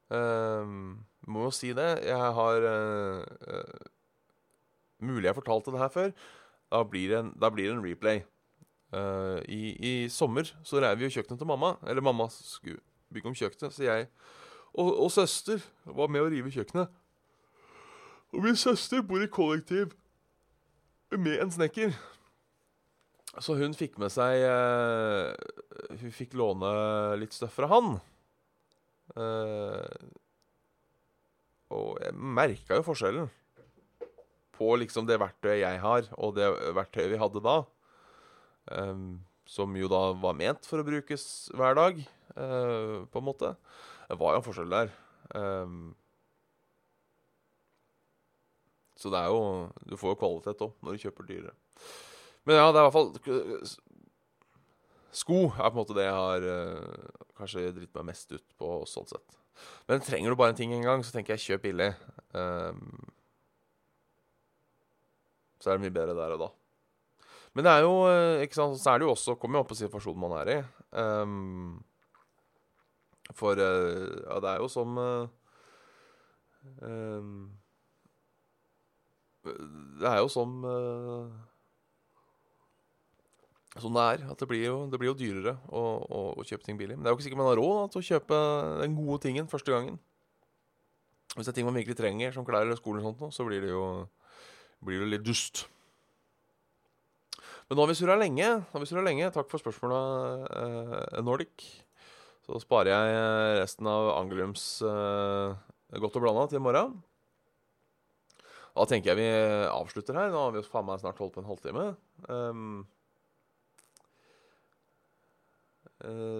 Uh, 0.09 0.95
må 1.29 1.45
jo 1.45 1.53
si 1.53 1.73
det. 1.77 1.91
Jeg 2.07 2.33
har 2.39 2.69
uh, 2.69 3.91
Mulig 5.05 5.27
jeg 5.27 5.37
fortalte 5.37 5.73
det 5.75 5.81
her 5.81 5.91
før. 5.93 6.13
Da 6.71 6.81
blir 6.87 7.11
det 7.11 7.17
en, 7.19 7.33
da 7.37 7.51
blir 7.53 7.69
det 7.69 7.77
en 7.77 7.85
replay. 7.85 8.23
Uh, 8.93 9.41
i, 9.49 9.75
i, 9.81 9.93
sommer 10.13 10.47
så 10.63 10.79
reiv 10.79 11.01
jo 11.03 11.11
kjøkkenet 11.17 11.41
til 11.41 11.49
mamma. 11.49 11.75
Eller 11.87 12.05
mamma 12.05 12.27
skulle 12.31 12.81
bygge 13.13 13.31
om 13.31 13.37
kjøkkenet, 13.37 13.73
så 13.73 13.85
jeg 13.85 14.07
og, 14.75 14.89
og, 14.91 15.11
søster 15.11 15.61
var 15.87 16.11
med 16.11 16.25
å 16.25 16.31
rive 16.31 16.51
kjøkkenet. 16.51 16.91
Og 18.35 18.43
min 18.43 18.57
søster 18.59 19.03
bor 19.07 19.23
i 19.23 19.31
kollektiv 19.31 19.93
med 21.15 21.39
en 21.39 21.53
snekker. 21.53 21.95
Så 23.39 23.55
hun 23.59 23.75
fikk 23.75 23.97
med 23.99 24.11
seg 24.13 24.45
uh, 24.47 25.31
Hun 25.99 26.11
fikk 26.15 26.35
låne 26.39 26.69
litt 27.19 27.35
støff 27.35 27.55
fra 27.59 27.69
han. 27.71 27.97
Uh, 29.15 30.11
og 31.75 31.97
jeg 32.03 32.15
merka 32.15 32.79
jo 32.79 32.85
forskjellen 32.85 33.31
på 34.55 34.69
liksom 34.79 35.07
det 35.07 35.17
verktøyet 35.19 35.63
jeg 35.65 35.79
har, 35.83 36.05
og 36.15 36.35
det 36.37 36.47
verktøyet 36.75 37.11
vi 37.11 37.19
hadde 37.19 37.41
da. 37.43 37.57
Um, 38.71 39.19
som 39.45 39.75
jo 39.77 39.89
da 39.91 40.09
var 40.17 40.37
ment 40.37 40.65
for 40.65 40.81
å 40.81 40.87
brukes 40.87 41.51
hver 41.53 41.77
dag, 41.77 41.99
uh, 42.33 43.05
på 43.05 43.21
en 43.21 43.27
måte. 43.27 43.53
Det 44.09 44.17
var 44.21 44.33
jo 44.33 44.41
en 44.41 44.45
forskjell 44.45 44.73
der. 44.73 44.91
Um, 45.37 45.93
så 48.95 49.11
det 49.11 49.19
er 49.19 49.31
jo 49.33 49.39
Du 49.89 49.97
får 49.99 50.13
jo 50.13 50.19
kvalitet 50.21 50.61
òg 50.63 50.75
når 50.85 50.95
du 50.95 51.03
kjøper 51.03 51.27
dyrere. 51.27 51.55
Men 52.45 52.61
ja, 52.61 52.67
det 52.69 52.79
er 52.79 52.85
i 52.85 52.85
hvert 52.85 52.95
fall 52.95 53.73
Sko 55.15 55.39
er 55.49 55.71
på 55.71 55.73
en 55.73 55.79
måte 55.79 55.95
det 55.97 56.05
jeg 56.05 56.19
har 56.19 56.45
uh, 56.45 57.25
kanskje 57.39 57.71
dritt 57.75 57.93
meg 57.95 58.09
mest 58.11 58.33
ut 58.35 58.45
på, 58.59 58.71
sånn 58.89 59.07
sett. 59.07 59.37
Men 59.87 60.03
trenger 60.03 60.33
du 60.33 60.39
bare 60.39 60.51
en 60.51 60.57
ting 60.59 60.73
en 60.75 60.83
gang, 60.83 61.03
så 61.05 61.15
tenker 61.15 61.35
jeg 61.35 61.45
kjøp 61.45 61.63
billig. 61.69 61.91
Um, 62.35 63.05
så 65.63 65.71
er 65.71 65.77
det 65.77 65.85
mye 65.85 65.95
bedre 65.95 66.17
der 66.17 66.35
og 66.35 66.41
da. 66.43 66.49
Men 67.55 67.63
det 67.63 67.71
er 67.71 67.85
jo 67.85 67.93
eh, 68.09 68.43
ikke 68.43 68.57
sant, 68.57 68.79
så 68.81 68.91
er 68.91 68.99
det 68.99 69.07
jo 69.07 69.13
også 69.15 69.37
Kommer 69.39 69.59
jo 69.59 69.65
opp 69.65 69.71
på 69.71 69.79
situasjonen 69.79 70.21
man 70.25 70.37
er 70.41 70.51
i. 70.51 70.57
Um, 70.91 71.83
for 73.33 73.57
uh, 73.57 74.11
ja, 74.27 74.39
det 74.43 74.51
er 74.51 74.59
jo 74.61 74.67
som 74.69 74.99
uh, 75.01 75.25
um, 76.85 77.47
Det 79.47 80.11
er 80.11 80.19
jo 80.21 80.29
som 80.29 80.59
uh, 80.67 81.31
Sånn 83.75 83.95
det 83.97 84.03
er. 84.07 84.25
At 84.31 84.39
det 84.39 84.47
blir 84.47 84.61
jo, 84.63 84.75
det 84.91 84.99
blir 85.01 85.09
jo 85.11 85.17
dyrere 85.19 85.57
å, 85.67 85.81
å, 86.07 86.19
å, 86.39 86.43
kjøpe 86.47 86.63
ting 86.67 86.77
billig. 86.79 86.95
Men 86.95 87.03
det 87.03 87.09
er 87.09 87.15
jo 87.15 87.19
ikke 87.19 87.25
sikkert 87.25 87.41
man 87.41 87.49
har 87.49 87.59
råd 87.59 87.79
da, 87.79 87.87
til 87.91 87.99
å 87.99 88.07
kjøpe 88.07 88.37
den 88.79 88.95
gode 88.95 89.17
tingen 89.25 89.49
første 89.51 89.73
gangen. 89.73 89.97
Hvis 91.33 91.43
det 91.43 91.51
er 91.51 91.57
ting 91.57 91.67
man 91.67 91.75
virkelig 91.75 91.97
trenger, 91.99 92.31
som 92.31 92.47
klær 92.47 92.63
eller 92.63 92.79
skole 92.79 93.01
og 93.01 93.09
sånt, 93.09 93.35
så 93.35 93.43
blir 93.43 93.65
det 93.65 93.73
jo 93.73 93.83
blir 94.85 95.03
det 95.03 95.09
litt 95.11 95.25
dust. 95.27 95.65
Men 97.65 97.79
nå 97.79 97.81
har 97.81 97.89
vi 97.89 97.97
surra 97.97 98.15
lenge. 98.19 98.45
Har 98.45 98.83
vi 98.83 99.01
lenge. 99.01 99.31
Takk 99.33 99.49
for 99.49 99.57
spørsmålet, 99.57 100.45
eh, 100.53 101.21
Nordic. 101.25 101.65
Så 102.45 102.59
sparer 102.61 102.91
jeg 102.91 103.15
eh, 103.17 103.61
resten 103.63 103.89
av 103.89 104.11
Angelums 104.19 104.83
eh, 104.85 105.55
godt 105.97 106.19
og 106.19 106.25
blanda 106.27 106.45
til 106.51 106.61
i 106.61 106.65
morgen. 106.65 106.99
Da 108.75 108.85
tenker 108.85 109.13
jeg 109.15 109.17
vi 109.17 109.65
avslutter 109.71 110.13
her. 110.19 110.29
Nå 110.29 110.43
har 110.43 110.53
vi 110.53 110.61
faen 110.67 110.85
meg 110.85 111.01
snart 111.01 111.17
holdt 111.17 111.33
på 111.33 111.41
en 111.41 111.49
halvtime. 111.49 111.85
Um, 112.27 112.85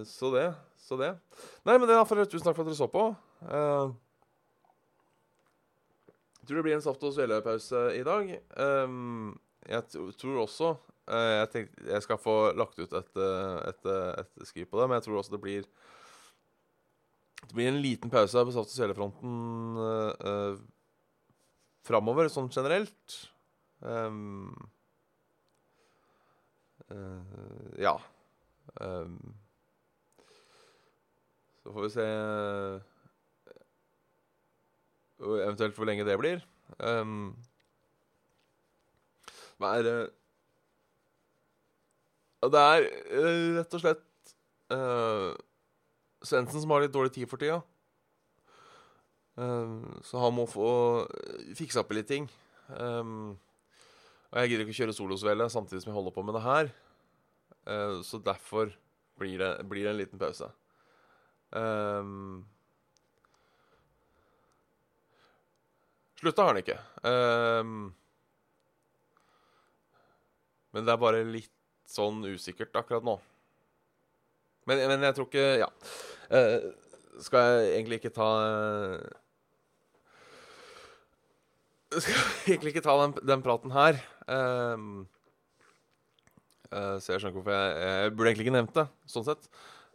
så 0.06 0.30
det. 0.36 0.50
Så 0.78 1.00
det. 1.00 1.14
Nei, 1.66 1.78
men 1.80 1.88
det 1.88 1.96
er 1.96 2.06
for 2.06 2.20
tusen 2.28 2.44
takk 2.44 2.58
for 2.58 2.68
at 2.68 2.74
dere 2.74 2.78
så 2.78 2.92
på. 2.92 3.06
Uh, 3.48 3.96
jeg 6.44 6.50
tror 6.50 6.60
det 6.60 6.66
blir 6.68 6.76
en 6.76 6.84
saft- 6.84 7.08
og 7.08 7.16
svelepause 7.16 7.88
i 7.96 8.04
dag. 8.06 8.36
Um, 8.60 9.40
jeg 9.66 10.12
tror 10.20 10.44
også 10.44 10.76
jeg, 11.06 11.50
tenkte, 11.54 11.84
jeg 11.86 12.02
skal 12.06 12.18
få 12.18 12.36
lagt 12.58 12.80
ut 12.80 12.94
et, 12.98 13.12
eh, 13.22 13.58
et, 13.70 13.90
eh, 13.92 14.22
et, 14.24 14.48
skriv 14.50 14.66
på 14.70 14.80
det, 14.80 14.88
men 14.90 14.98
jeg 14.98 15.06
tror 15.08 15.20
også 15.20 15.36
det 15.36 15.42
blir 15.44 15.68
Det 17.46 17.54
blir 17.54 17.68
en 17.70 17.82
liten 17.82 18.10
pause 18.10 18.42
på 18.42 18.52
Saft- 18.56 18.72
og 18.72 18.74
Svelefronten 18.74 19.78
uh, 19.78 20.56
framover, 21.86 22.26
sånn 22.34 22.50
generelt. 22.50 23.18
Um, 23.86 24.50
uh, 26.90 27.70
ja. 27.78 27.94
Um, 28.82 29.36
så 31.62 31.76
får 31.76 31.86
vi 31.86 31.92
se 31.94 32.08
uh, 35.22 35.38
eventuelt 35.44 35.78
hvor 35.78 35.86
lenge 35.86 36.08
det 36.08 36.18
blir. 36.18 36.42
Um, 36.80 37.36
hva 39.62 39.76
er 39.78 40.10
det 42.46 42.56
det 42.56 42.64
er 42.64 42.88
uh, 43.16 43.58
rett 43.60 43.76
og 43.78 43.82
slett 43.84 44.34
uh, 44.74 45.32
Svendsen 46.26 46.64
som 46.64 46.74
har 46.74 46.86
litt 46.86 46.94
dårlig 46.94 47.14
tid 47.14 47.30
for 47.30 47.42
tida. 47.42 47.60
Uh, 49.38 49.84
så 50.06 50.22
han 50.24 50.34
må 50.34 50.48
få 50.50 50.70
fiksa 51.58 51.84
opp 51.84 51.94
i 51.94 52.00
litt 52.00 52.10
ting. 52.10 52.30
Um, 52.70 53.36
og 54.32 54.42
jeg 54.42 54.52
gidder 54.52 54.66
ikke 54.66 54.76
å 54.76 54.80
kjøre 54.82 54.98
solosvele 54.98 55.50
samtidig 55.54 55.84
som 55.84 55.92
jeg 55.92 56.00
holder 56.00 56.16
på 56.16 56.26
med 56.26 56.38
det 56.38 56.46
her. 56.46 56.72
Uh, 57.66 58.02
så 58.06 58.20
derfor 58.24 58.74
blir 59.20 59.38
det, 59.40 59.52
blir 59.70 59.86
det 59.86 59.94
en 59.94 60.02
liten 60.02 60.22
pause. 60.22 60.50
Um, 61.56 62.46
Slutta 66.20 66.42
har 66.42 66.56
han 66.56 66.62
ikke. 66.64 66.80
Um, 67.06 67.94
men 70.76 70.88
det 70.88 70.92
er 70.92 71.00
bare 71.00 71.24
litt 71.28 71.55
sånn 71.90 72.24
usikkert 72.28 72.76
akkurat 72.78 73.06
nå. 73.06 73.20
Men, 74.66 74.82
men 74.90 75.06
jeg 75.06 75.18
tror 75.18 75.30
ikke 75.30 75.46
Ja. 75.62 75.70
Uh, 76.26 76.74
skal 77.22 77.46
jeg 77.46 77.68
egentlig 77.78 78.00
ikke 78.02 78.12
ta 78.12 78.30
uh, 78.44 79.04
Skal 82.02 82.16
jeg 82.18 82.56
egentlig 82.56 82.74
ikke 82.74 82.84
ta 82.84 82.96
den, 83.00 83.14
den 83.30 83.44
praten 83.46 83.72
her. 83.72 84.02
Uh, 84.28 85.06
så 86.76 87.14
jeg 87.14 87.22
skjønner 87.22 87.30
ikke 87.30 87.40
hvorfor 87.40 87.56
jeg, 87.56 87.76
jeg 87.88 88.12
burde 88.12 88.32
egentlig 88.32 88.46
ikke 88.48 88.56
nevnt 88.58 88.76
det, 88.76 88.84
sånn 89.08 89.24
sett. 89.24 89.46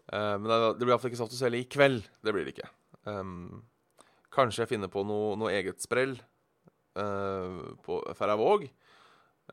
men 0.09 0.47
det, 0.49 0.57
det 0.79 0.87
blir 0.87 0.95
iallfall 0.95 1.11
ikke 1.11 1.19
saft 1.19 1.35
og 1.35 1.41
svele 1.43 1.59
i 1.61 1.67
kveld. 1.69 2.07
Det 2.25 2.33
blir 2.33 2.47
det 2.47 2.55
ikke. 2.55 2.71
Um, 3.05 3.67
Kanskje 4.33 4.63
jeg 4.63 4.71
finner 4.71 4.89
på 4.89 5.03
noe, 5.05 5.35
noe 5.37 5.51
eget 5.53 5.83
sprell 5.85 6.15
på 6.95 7.99
Færøyvåg. 8.17 8.65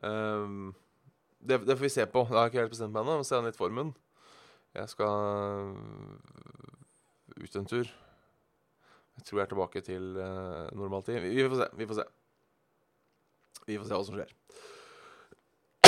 Um, 0.00 0.70
det, 1.38 1.60
det, 1.64 1.76
får 1.76 1.86
vi 1.86 1.94
se 1.94 2.06
på. 2.10 2.24
Det 2.28 2.36
har 2.36 2.46
jeg 2.46 2.54
ikke 2.54 2.64
helt 2.64 2.74
bestemt 2.74 2.94
meg 2.94 3.06
ennå. 3.06 3.24
Se 3.26 3.38
an 3.38 3.48
litt 3.48 3.58
formen. 3.58 3.94
Jeg 4.76 4.90
skal 4.92 5.72
ut 7.38 7.58
en 7.60 7.70
tur. 7.70 7.90
Jeg 9.18 9.26
tror 9.26 9.40
jeg 9.40 9.46
er 9.46 9.52
tilbake 9.52 9.82
til 9.82 10.12
uh, 10.18 10.68
normaltid. 10.78 11.18
Vi, 11.24 11.34
vi, 11.38 11.48
får 11.50 11.62
se. 11.62 11.70
Vi 11.78 11.88
får 11.90 12.00
se. 12.00 12.06
Vi 13.68 13.78
får 13.78 13.88
se 13.88 13.96
hva 13.96 14.04
som 14.06 14.18
skjer. 14.18 14.36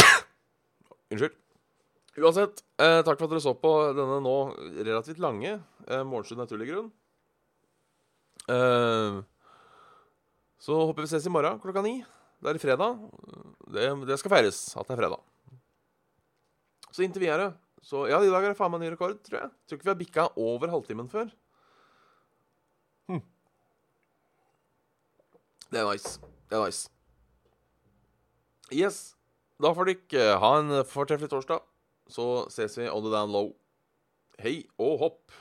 Unnskyld. 1.13 1.39
Uansett, 2.21 2.65
eh, 2.83 3.01
takk 3.07 3.21
for 3.21 3.29
at 3.29 3.33
dere 3.33 3.43
så 3.45 3.53
på 3.57 3.71
denne 3.95 4.19
nå 4.25 4.37
relativt 4.83 5.21
lange 5.23 5.53
eh, 5.55 6.03
Morgenstund 6.03 6.43
naturlig 6.43 6.67
grunn. 6.73 6.89
Eh, 8.51 9.21
så 10.61 10.81
håper 10.83 11.07
vi 11.07 11.13
ses 11.13 11.29
i 11.31 11.33
morgen 11.33 11.61
klokka 11.63 11.85
ni. 11.87 12.01
Det 12.43 12.51
er 12.51 12.61
fredag. 12.61 12.99
Det, 13.71 13.87
det, 14.09 14.19
skal 14.21 14.35
feires 14.35 14.59
at 14.75 14.89
det 14.89 14.97
er 14.97 15.01
fredag. 15.05 15.23
Så 17.01 17.07
inntil 17.07 17.23
videre 17.25 17.53
Så 17.81 18.03
ja, 18.11 18.19
i 18.21 18.29
dag 18.29 18.45
er 18.45 18.53
det 18.53 18.59
faen 18.59 18.75
meg 18.75 18.83
ny 18.83 18.91
rekord, 18.93 19.15
tror 19.25 19.39
jeg. 19.39 19.53
Tror 19.65 19.79
ikke 19.79 19.87
vi 19.87 19.91
har 19.91 20.01
bikka 20.03 20.25
over 20.37 20.69
halvtimen 20.69 21.07
før. 21.09 21.31
Hm. 23.09 23.23
Det 25.73 25.81
er 25.81 25.89
nice. 25.89 26.19
Det 26.51 26.59
er 26.59 26.67
nice. 26.67 26.91
Yes. 28.69 28.99
Da 29.57 29.73
får 29.73 29.89
dere 29.95 30.37
ha 30.45 30.51
en 30.59 30.75
fortreffelig 30.85 31.33
torsdag. 31.33 31.65
Så 32.13 32.27
ses 32.53 32.77
vi 32.77 32.91
on 32.93 33.01
the 33.07 33.15
down 33.15 33.33
low. 33.33 33.55
Hei 34.45 34.59
og 34.77 35.01
hopp. 35.01 35.41